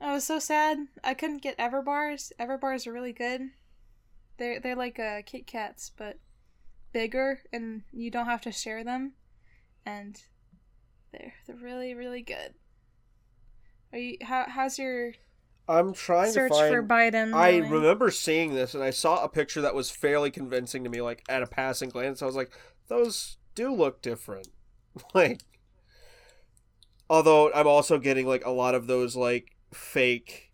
[0.00, 2.30] I was so sad I couldn't get Everbars.
[2.38, 3.50] Everbars are really good.
[4.38, 6.18] They're they're like uh, Kit Kats, but
[6.92, 9.14] bigger, and you don't have to share them,
[9.84, 10.20] and
[11.12, 12.54] they're they're really really good.
[13.92, 15.14] Are you how how's your
[15.68, 16.72] I'm trying search to find.
[16.72, 17.34] for Biden?
[17.34, 21.00] I remember seeing this, and I saw a picture that was fairly convincing to me.
[21.00, 22.52] Like at a passing glance, I was like,
[22.88, 24.48] "Those do look different."
[25.14, 25.40] like,
[27.10, 30.52] although I'm also getting like a lot of those like fake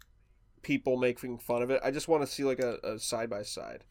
[0.63, 1.81] people making fun of it.
[1.85, 3.85] I just want to see like a side by side.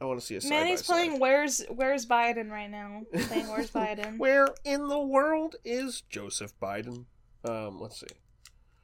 [0.00, 3.02] I want to see a side Manny's playing Where's Where's Biden right now.
[3.14, 4.18] Playing Where's Biden.
[4.18, 7.06] Where in the world is Joseph Biden?
[7.48, 8.06] Um, let's see.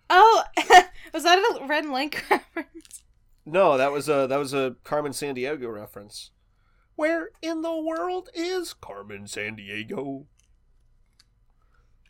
[0.08, 0.44] Oh,
[1.12, 3.04] was that a Rhett & Link reference?
[3.44, 6.30] No, that was a that was a Carmen Sandiego reference.
[6.94, 10.26] Where in the world is Carmen Sandiego?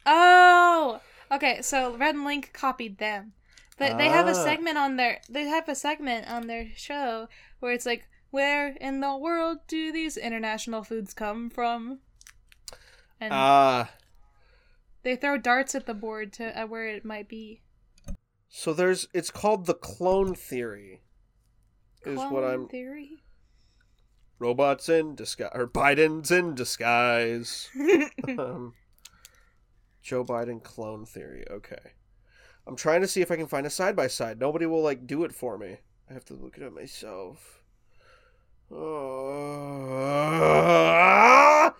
[0.05, 1.01] Oh,
[1.33, 1.63] okay.
[1.63, 3.33] So Rhett & Link copied them.
[3.79, 4.45] They they have a Ah.
[4.45, 7.29] segment on their they have a segment on their show
[7.61, 12.01] where it's like Where in the world do these international foods come from?
[13.21, 13.91] And Ah,
[15.03, 17.63] they throw darts at the board to uh, where it might be.
[18.49, 21.01] so there's it's called the clone theory.
[22.05, 23.23] Is what Clone I'm theory.
[24.39, 27.71] robots in disguise or Biden's in disguise.
[28.39, 28.75] um,
[30.03, 31.45] Joe Biden clone theory.
[31.51, 31.93] Okay.
[32.67, 34.41] I'm trying to see if I can find a side by side.
[34.41, 35.79] Nobody will like do it for me.
[36.09, 37.65] I have to look it up myself.
[38.71, 38.77] Uh,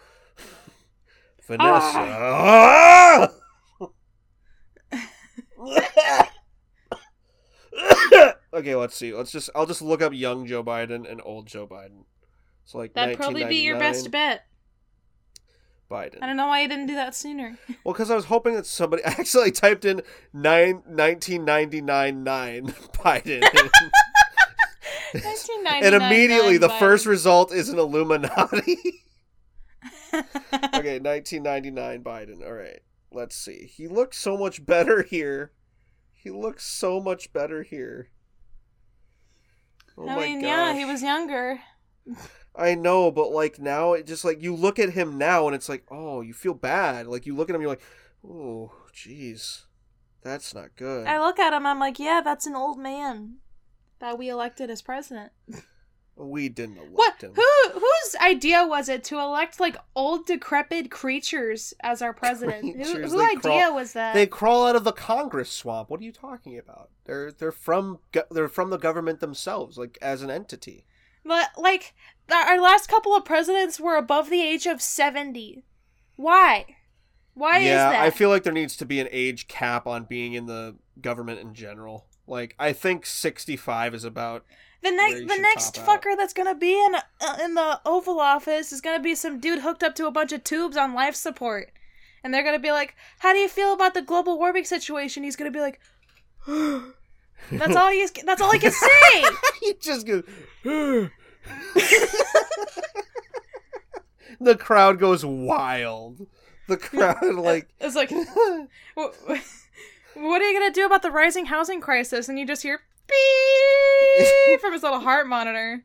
[1.47, 3.33] Vanessa.
[8.53, 9.15] okay, let's see.
[9.15, 12.05] Let's just I'll just look up young Joe Biden and old Joe Biden.
[12.65, 14.47] So like That'd probably be your best bet.
[15.93, 16.19] Biden.
[16.23, 17.59] I don't know why you didn't do that sooner.
[17.85, 23.71] Well, because I was hoping that somebody I accidentally typed in nine, 1999 9 Biden.
[25.15, 26.79] and immediately the Biden.
[26.79, 29.05] first result is an Illuminati.
[30.15, 32.47] okay, 1999 Biden.
[32.47, 32.81] All right,
[33.11, 33.67] let's see.
[33.67, 35.53] He looks so much better here.
[36.13, 38.11] He looks so much better here.
[39.99, 41.61] Oh I my mean, yeah, he was younger.
[42.55, 45.69] I know, but like now, it just like you look at him now, and it's
[45.69, 47.07] like, oh, you feel bad.
[47.07, 47.83] Like you look at him, you're like,
[48.29, 49.63] oh, jeez,
[50.23, 51.07] that's not good.
[51.07, 53.37] I look at him, I'm like, yeah, that's an old man
[54.01, 55.33] that we elected as president.
[56.15, 57.23] We didn't elect What?
[57.23, 57.33] him.
[57.35, 57.71] Who?
[57.73, 62.65] Whose idea was it to elect like old decrepit creatures as our president?
[62.67, 64.13] who Creatures, who they idea crawl- was that?
[64.13, 65.89] They crawl out of the Congress swamp.
[65.89, 66.91] What are you talking about?
[67.07, 68.01] They're they're from
[68.31, 70.85] they're from the government themselves, like as an entity.
[71.25, 71.95] But like
[72.31, 75.65] our last couple of presidents were above the age of seventy.
[76.17, 76.77] Why?
[77.35, 78.03] Why yeah, is that?
[78.03, 81.41] I feel like there needs to be an age cap on being in the government
[81.41, 82.07] in general.
[82.27, 84.45] Like I think sixty five is about.
[84.83, 86.03] the next the next top out.
[86.03, 89.61] fucker that's gonna be in uh, in the Oval Office is gonna be some dude
[89.61, 91.73] hooked up to a bunch of tubes on life support,
[92.23, 95.37] and they're gonna be like, "How do you feel about the global warming situation?" He's
[95.37, 95.81] gonna be like.
[97.51, 98.13] That's all he's.
[98.13, 99.25] That's all he can say.
[99.61, 100.25] he just goes.
[104.41, 106.27] the crowd goes wild.
[106.69, 108.11] The crowd like It's like,
[108.97, 109.39] "Wha- wha-
[110.15, 112.29] what are you gonna do about the rising housing crisis?
[112.29, 115.85] And you just hear beep from his little heart monitor.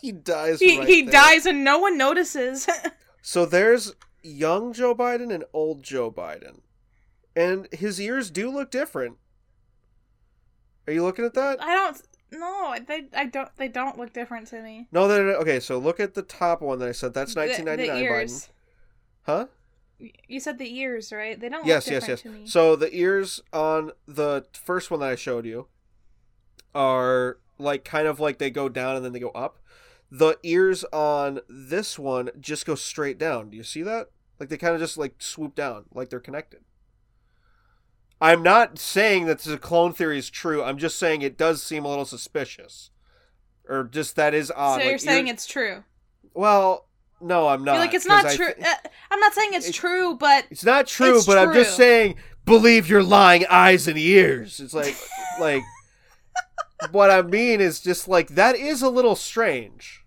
[0.00, 0.60] he dies.
[0.60, 1.12] He right he there.
[1.12, 2.68] dies and no one notices.
[3.20, 6.60] So there's young Joe Biden and old Joe Biden.
[7.34, 9.16] And his ears do look different.
[10.86, 11.62] Are you looking at that?
[11.62, 12.02] I don't.
[12.32, 13.04] No, they.
[13.14, 13.54] I don't.
[13.56, 14.88] They don't look different to me.
[14.90, 15.60] No, they're okay.
[15.60, 17.14] So look at the top one that I said.
[17.14, 18.48] That's 1999 the Biden, ears.
[19.22, 19.46] huh?
[20.26, 21.38] You said the ears, right?
[21.38, 21.66] They don't.
[21.66, 22.22] Yes, yes, yes.
[22.22, 22.46] To me.
[22.46, 25.68] So the ears on the first one that I showed you
[26.74, 29.58] are like kind of like they go down and then they go up.
[30.10, 33.50] The ears on this one just go straight down.
[33.50, 34.08] Do you see that?
[34.40, 36.60] Like they kind of just like swoop down, like they're connected.
[38.22, 40.62] I'm not saying that the clone theory is true.
[40.62, 42.90] I'm just saying it does seem a little suspicious,
[43.68, 44.80] or just that is odd.
[44.80, 45.82] so you're saying ears- it's true.
[46.32, 46.86] well,
[47.20, 47.72] no, I'm not.
[47.74, 48.48] You're like it's not I true.
[48.64, 48.74] uh,
[49.10, 52.16] I'm not saying it's It- true, but it's not true, It's but I'm just saying,
[52.44, 54.58] believe your lying eyes and ears.
[54.60, 54.96] It's like,
[55.40, 55.62] like,
[56.92, 60.04] what I mean is just like that is a little strange,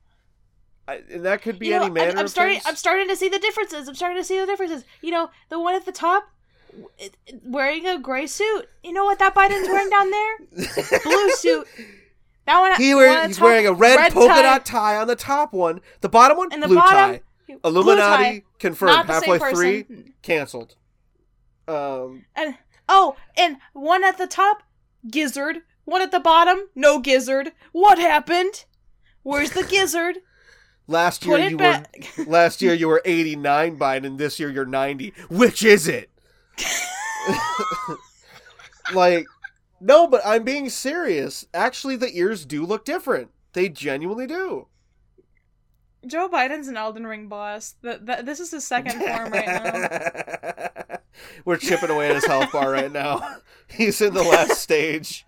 [0.88, 2.56] I, and that could be you know, any manner I'm, I'm of starting.
[2.56, 2.66] things.
[2.68, 3.88] I'm starting to see the differences.
[3.88, 4.84] I'm starting to see the differences.
[5.02, 6.35] You know, the one at the top, w- it- it-
[7.44, 8.68] wearing a gray suit.
[8.84, 11.00] You know what that Biden's wearing down there?
[11.04, 11.68] Blue suit.
[12.46, 12.76] That one.
[12.78, 15.82] he wear, he's wearing a red, polka tie, dot tie on the top one.
[16.02, 17.16] The bottom one, and the blue bottom.
[17.16, 17.22] tie.
[17.48, 18.44] blue Illuminati tie.
[18.60, 19.08] confirmed.
[19.08, 19.86] Halfway three,
[20.22, 20.76] canceled.
[21.68, 22.56] Um, And
[22.88, 24.62] oh, and one at the top,
[25.10, 25.58] gizzard.
[25.86, 27.52] One at the bottom, no gizzard.
[27.72, 28.66] What happened?
[29.24, 30.18] Where's the gizzard?
[30.88, 32.12] last year you back.
[32.18, 35.14] were last year you were 89 Biden, this year you're 90.
[35.30, 36.12] Which is it?
[38.94, 39.26] like,
[39.80, 41.46] no, but I'm being serious.
[41.54, 43.32] Actually, the ears do look different.
[43.54, 44.68] They genuinely do.
[46.06, 47.76] Joe Biden's an Elden Ring boss.
[47.82, 50.98] That that this is his second form right now.
[51.46, 53.38] We're chipping away at his health bar right now.
[53.68, 55.26] He's in the last stage.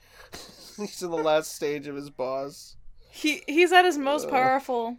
[0.78, 2.76] He's in the last stage of his boss.
[3.10, 4.98] He he's at his most powerful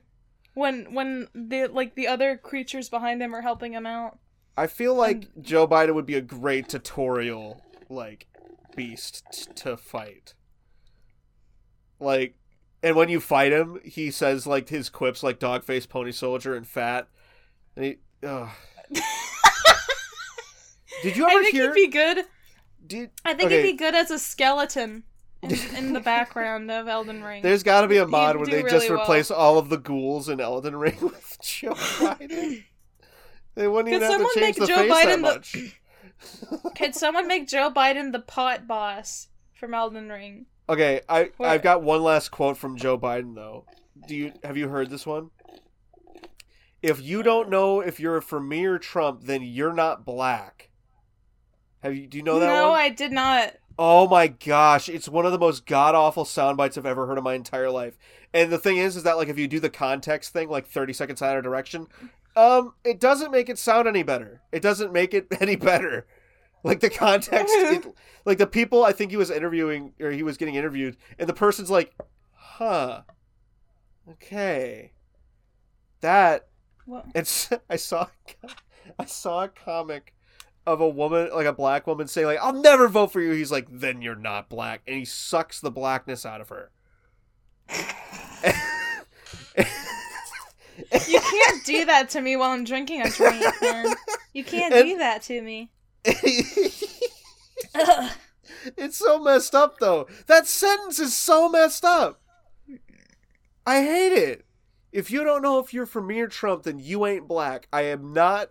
[0.54, 4.18] when when the like the other creatures behind him are helping him out.
[4.59, 8.26] I feel like Joe Biden would be a great tutorial like
[8.74, 10.34] beast t- to fight.
[12.00, 12.34] Like
[12.82, 16.54] and when you fight him, he says like his quips like dog face pony soldier
[16.54, 17.09] and fat.
[17.76, 18.48] And he ugh.
[21.02, 22.24] Did you I ever think hear he'd be good.
[22.84, 25.04] did I think okay, he'd be good as a skeleton.
[25.42, 27.42] in, in the background of Elden Ring.
[27.42, 29.00] There's got to be a mod You where they really just well.
[29.00, 32.64] replace all of the ghouls in Elden Ring with Joe Biden.
[33.59, 36.59] They wouldn't even Could have to someone change make the Joe face that Biden the-
[36.61, 36.74] much.
[36.76, 40.46] Could someone make Joe Biden the pot boss from Elden Ring?
[40.68, 41.48] Okay, I What?
[41.48, 43.64] I've got one last quote from Joe Biden though.
[44.06, 45.30] Do you have you heard this one?
[46.82, 50.70] If you don't know if you're for me or Trump, then you're not black.
[51.82, 52.06] Have you?
[52.06, 52.80] Do you know that no, one?
[52.80, 53.54] I did not.
[53.76, 57.18] Oh my gosh, it's one of the most god awful sound bites I've ever heard
[57.18, 57.98] in my entire life.
[58.32, 60.92] And the thing is, is that like if you do the context thing, like thirty
[60.92, 61.88] seconds out of direction,
[62.39, 64.43] um, it doesn't make it sound any better.
[64.53, 66.07] It doesn't make it any better.
[66.62, 67.84] Like the context, it,
[68.24, 71.34] like the people I think he was interviewing or he was getting interviewed, and the
[71.34, 71.95] person's like,
[72.32, 73.03] "Huh,
[74.12, 74.93] okay,
[76.01, 76.47] that."
[76.84, 77.07] What?
[77.14, 78.07] It's I saw
[78.99, 80.14] I saw a comic
[80.66, 83.32] of a woman like a black woman saying like I'll never vote for you.
[83.32, 86.70] He's like then you're not black and he sucks the blackness out of her.
[91.08, 93.94] You can't do that to me while I'm drinking a drink, man.
[94.32, 95.70] You can't And- do that to me.
[98.76, 100.06] it's so messed up though.
[100.26, 102.20] That sentence is so messed up.
[103.66, 104.44] I hate it.
[104.92, 107.68] If you don't know if you're for me or Trump, then you ain't black.
[107.72, 108.50] I am not.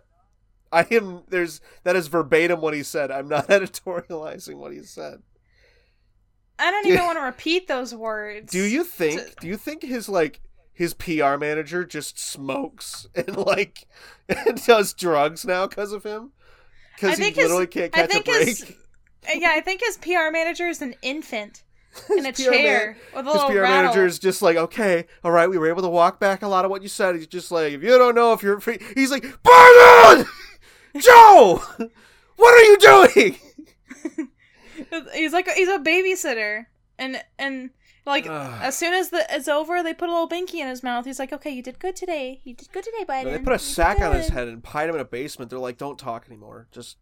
[0.70, 1.22] I am.
[1.28, 3.10] There's that is verbatim what he said.
[3.10, 5.22] I'm not editorializing what he said.
[6.60, 8.50] I don't even want to repeat those words.
[8.52, 9.40] Do you think?
[9.40, 10.40] Do you think his like
[10.78, 13.86] his PR manager just smokes and like
[14.28, 16.30] and does drugs now because of him?
[16.94, 18.46] Because he think his- literally can't catch a break.
[18.48, 18.62] his-
[19.28, 21.64] Uh, Yeah, I think his PR manager is an infant
[22.16, 23.62] in a PR chair with a His PR rattle.
[23.62, 26.64] manager is just like, okay, all right, we were able to walk back a lot
[26.64, 27.16] of what you said.
[27.16, 30.26] He's just like, if you don't know if you're free, he's like, Biden,
[31.00, 31.60] Joe,
[32.36, 33.36] what are you doing?
[35.12, 36.66] He's like he's a babysitter,
[36.98, 37.70] and and
[38.08, 38.58] like Ugh.
[38.62, 41.04] as soon as the it's over, they put a little binky in his mouth.
[41.04, 42.40] He's like, "Okay, you did good today.
[42.44, 44.88] You did good today, Biden." they put a You sack on his head and hide
[44.88, 45.50] him in a basement.
[45.50, 46.68] They're like, don't talk anymore.
[46.72, 46.96] Just,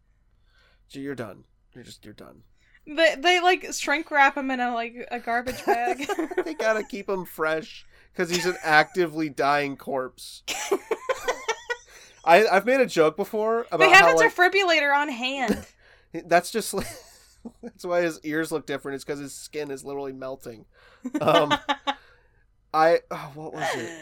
[0.91, 1.45] you're done.
[1.73, 2.43] You're just, you're done.
[2.87, 6.07] They they like shrink wrap him in a like a garbage bag.
[6.45, 10.43] they gotta keep him fresh because he's an actively dying corpse.
[12.23, 15.65] I, I've made a joke before about they have how a like, defibrillator on hand.
[16.25, 16.87] that's just like
[17.63, 18.95] that's why his ears look different.
[18.95, 20.65] It's because his skin is literally melting.
[21.21, 21.57] Um,
[22.73, 23.97] I oh, what was it?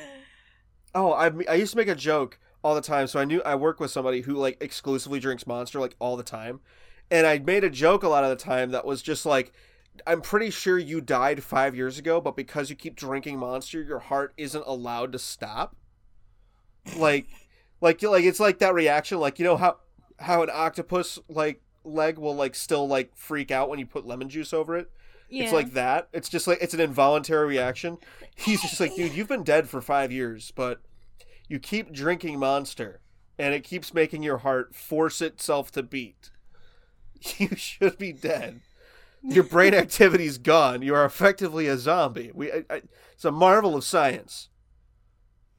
[0.96, 3.06] Oh, I I used to make a joke all the time.
[3.06, 6.24] So I knew I work with somebody who like exclusively drinks Monster like all the
[6.24, 6.62] time,
[7.12, 9.54] and I made a joke a lot of the time that was just like.
[10.06, 14.00] I'm pretty sure you died five years ago, but because you keep drinking Monster, your
[14.00, 15.78] heart isn't allowed to stop.
[16.98, 17.28] Like,
[17.80, 19.78] like, like it's like that reaction, like you know how
[20.20, 24.30] how an octopus like leg will like still like freak out when you put lemon
[24.30, 24.90] juice over it.
[25.30, 25.44] yeah.
[25.44, 26.10] It's like that.
[26.14, 27.98] It's just like it's an involuntary reaction.
[28.36, 30.82] He's just like, dude, you've been dead for five years, but
[31.48, 33.00] you keep drinking Monster,
[33.38, 36.32] and it keeps making your heart force itself to beat.
[37.40, 38.60] You should be dead.
[39.24, 40.82] Your brain activity's gone.
[40.84, 42.30] You are effectively a zombie.
[42.34, 42.82] We, I, I,
[43.14, 44.50] it's a marvel of science.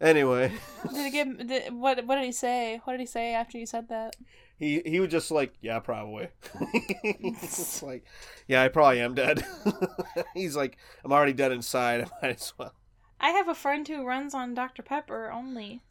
[0.00, 0.52] Anyway,
[0.92, 2.04] Did he give did, what?
[2.04, 2.80] What did he say?
[2.84, 4.14] What did he say after you said that?
[4.58, 6.28] He he was just like, yeah, probably.
[7.02, 8.04] it's like,
[8.48, 9.44] yeah, I probably am dead.
[10.34, 12.02] He's like, I'm already dead inside.
[12.04, 12.72] I might as well.
[13.20, 15.82] I have a friend who runs on Dr Pepper only,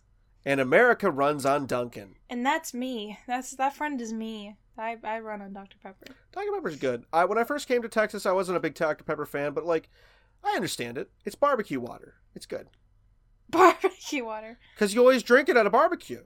[0.45, 2.15] And America runs on Dunkin'.
[2.29, 3.17] and that's me.
[3.27, 4.55] That's that friend is me.
[4.77, 6.13] I I run on Dr Pepper.
[6.31, 6.51] Dr.
[6.53, 7.05] Pepper's good.
[7.13, 9.03] I, when I first came to Texas, I wasn't a big Dr.
[9.03, 9.89] Pepper fan, but like,
[10.43, 11.09] I understand it.
[11.23, 12.15] It's barbecue water.
[12.35, 12.67] It's good
[13.49, 14.57] Barbecue water.
[14.73, 16.23] because you always drink it at a barbecue.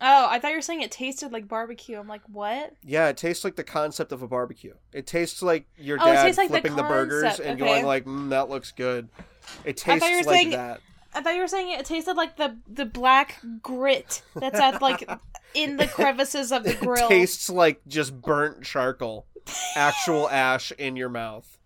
[0.00, 1.98] Oh, I thought you were saying it tasted like barbecue.
[1.98, 2.72] I'm like, what?
[2.84, 4.74] Yeah, it tastes like the concept of a barbecue.
[4.92, 7.72] It tastes like your Oh, dad tastes like the flipping the, burgers and okay.
[7.72, 9.08] going like, mm, "That looks good."
[9.64, 10.80] It I thought tastes you were like saying- that.
[11.14, 15.08] I thought you were saying it tasted like the the black grit that's at like
[15.54, 17.06] in the crevices of the grill.
[17.06, 19.26] It tastes like just burnt charcoal,
[19.74, 21.57] actual ash in your mouth.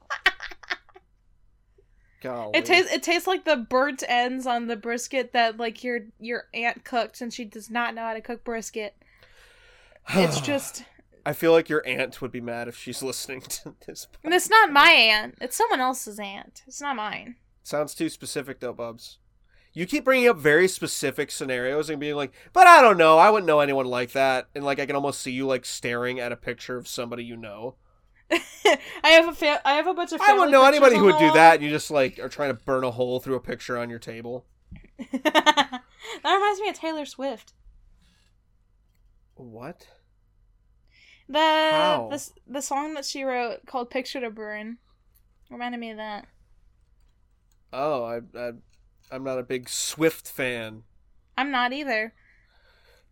[2.23, 2.57] Golly.
[2.59, 6.45] It tastes it tastes like the burnt ends on the brisket that like your your
[6.55, 8.97] aunt cooked and she does not know how to cook brisket.
[10.11, 10.85] It's just
[11.27, 14.07] I feel like your aunt would be mad if she's listening to this.
[14.25, 15.37] and it's not my aunt.
[15.41, 16.62] It's someone else's aunt.
[16.66, 17.37] It's not mine.
[17.62, 19.18] Sounds too specific though, Bubs.
[19.75, 23.16] You keep bringing up very specific scenarios and being like, "But I don't know.
[23.16, 26.20] I wouldn't know anyone like that." And like I can almost see you like staring
[26.20, 27.77] at a picture of somebody you know.
[29.05, 30.20] I have a fa- I have a bunch of.
[30.20, 31.57] I wouldn't know anybody who would do that.
[31.57, 33.99] And you just like are trying to burn a hole through a picture on your
[33.99, 34.47] table.
[35.12, 35.83] that
[36.24, 37.53] reminds me of Taylor Swift.
[39.35, 39.87] What?
[41.28, 42.09] The How?
[42.11, 44.78] the the song that she wrote called "Picture to Burn"
[45.51, 46.26] reminded me of that.
[47.72, 48.53] Oh, I, I,
[49.11, 50.83] I'm not a big Swift fan.
[51.37, 52.12] I'm not either.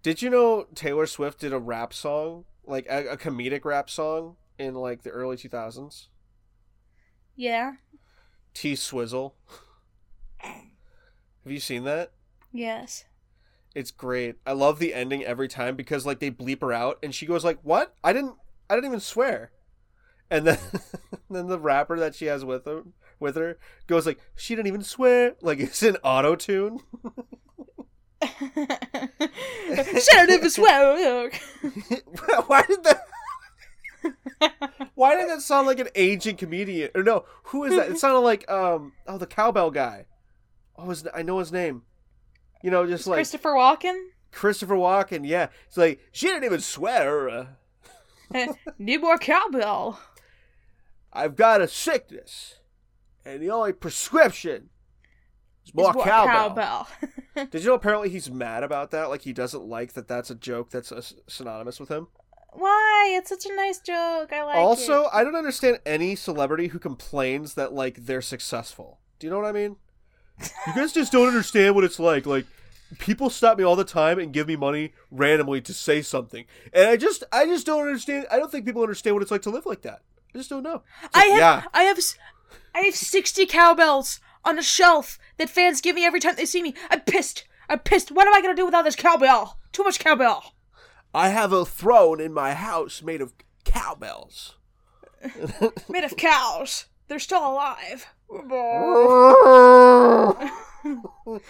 [0.02, 4.36] Did you know Taylor Swift did a rap song, like a, a comedic rap song,
[4.60, 6.08] in like the early 2000s?
[7.34, 7.72] Yeah.
[8.52, 9.34] T Swizzle.
[10.38, 10.62] Have
[11.46, 12.12] you seen that?
[12.52, 13.06] Yes.
[13.74, 14.36] It's great.
[14.46, 17.44] I love the ending every time because like they bleep her out and she goes
[17.44, 17.94] like, "What?
[18.04, 18.34] I didn't
[18.68, 19.52] I didn't even swear."
[20.30, 20.58] And then
[21.30, 22.82] then the rapper that she has with her
[23.18, 26.80] with her goes like, "She didn't even swear." Like it's an auto tune.
[28.22, 31.30] Shut up as well.
[32.46, 33.04] Why did that
[34.94, 36.90] Why did that sound like an aging comedian?
[36.94, 37.90] Or no, who is that?
[37.90, 40.06] It sounded like um oh the cowbell guy.
[40.76, 41.82] Oh, his, I know his name.
[42.62, 43.98] You know, just like Christopher Walken.
[44.32, 45.26] Christopher Walken.
[45.26, 47.56] Yeah, it's like she didn't even swear.
[48.78, 50.00] Need more cowbell.
[51.12, 52.60] I've got a sickness,
[53.24, 54.70] and the only prescription
[55.66, 56.54] is more, more cowbell.
[56.54, 56.88] cowbell.
[57.50, 59.08] Did you know apparently he's mad about that?
[59.08, 60.08] Like he doesn't like that.
[60.08, 62.08] That's a joke that's uh, synonymous with him.
[62.52, 63.14] Why?
[63.16, 64.32] It's such a nice joke.
[64.32, 64.96] I like also, it.
[64.96, 68.98] Also, I don't understand any celebrity who complains that like they're successful.
[69.18, 69.76] Do you know what I mean?
[70.66, 72.26] You guys just don't understand what it's like.
[72.26, 72.46] Like
[72.98, 76.88] people stop me all the time and give me money randomly to say something, and
[76.88, 78.26] I just, I just don't understand.
[78.30, 80.00] I don't think people understand what it's like to live like that.
[80.34, 80.82] I just don't know.
[81.14, 81.98] I have yeah, I have
[82.74, 86.62] I have 60 cowbells on a shelf that fans give me every time they see
[86.62, 86.74] me.
[86.90, 87.44] I'm pissed.
[87.68, 88.10] I'm pissed.
[88.10, 89.58] What am I going to do without this cowbell?
[89.72, 90.54] Too much cowbell.
[91.14, 93.34] I have a throne in my house made of
[93.64, 94.56] cowbells.
[95.88, 96.86] Made of cows.
[97.08, 98.06] They're still alive.
[98.30, 99.10] Oh,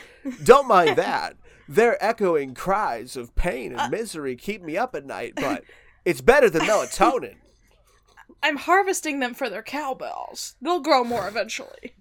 [0.44, 1.36] don't mind that.
[1.68, 5.62] Their echoing cries of pain and uh, misery keep me up at night, but
[6.04, 7.36] it's better than melatonin.
[8.42, 10.56] I'm harvesting them for their cowbells.
[10.62, 11.94] They'll grow more eventually.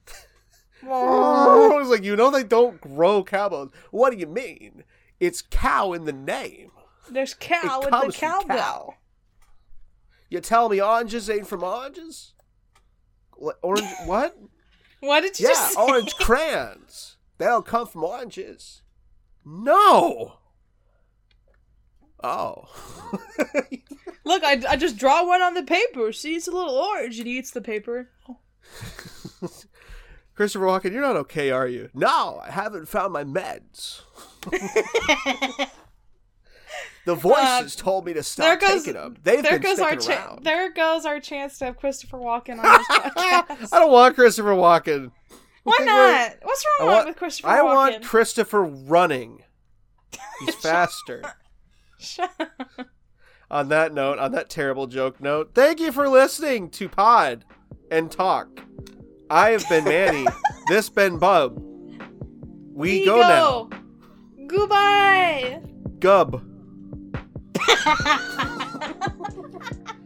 [0.82, 3.72] I was like, you know, they don't grow cowbells.
[3.91, 4.86] What do you mean?
[5.20, 6.72] It's cow in the name.
[7.12, 8.47] There's cow It in the cowbell.
[8.57, 8.93] cow.
[10.30, 12.34] You tell me oranges ain't from oranges?
[13.36, 13.88] What, orange?
[14.05, 14.38] What?
[15.01, 15.82] What did you Yeah, just say?
[15.82, 17.18] orange crayons.
[17.38, 18.82] They don't come from oranges.
[19.45, 20.34] No.
[22.22, 22.68] Oh.
[24.26, 26.12] Look, I, I just draw one on the paper.
[26.12, 27.18] See, it's a little orange.
[27.18, 28.10] And he eats the paper.
[30.36, 31.89] Christopher Walken, you're not okay, are you?
[31.93, 34.01] No, I haven't found my meds.
[37.05, 39.15] The um, voices told me to there stop goes taking them.
[39.23, 40.43] They've there been goes our cha- around.
[40.43, 43.69] there goes our chance to have Christopher Walken on this podcast.
[43.73, 45.11] I don't want Christopher Walken.
[45.63, 46.35] Why not?
[46.41, 47.75] What's wrong want, with Christopher I Walken?
[47.75, 49.43] want Christopher running.
[50.41, 51.23] He's faster.
[53.51, 57.45] On that note, on that terrible joke note, thank you for listening to Pod
[57.89, 58.61] and Talk.
[59.29, 60.27] I have been Mani.
[60.67, 61.61] this been Bub.
[62.73, 63.69] We go, now.
[64.47, 65.61] Goodbye.
[65.99, 66.43] Gub
[67.70, 69.09] ha ha ha ha
[69.86, 69.98] ha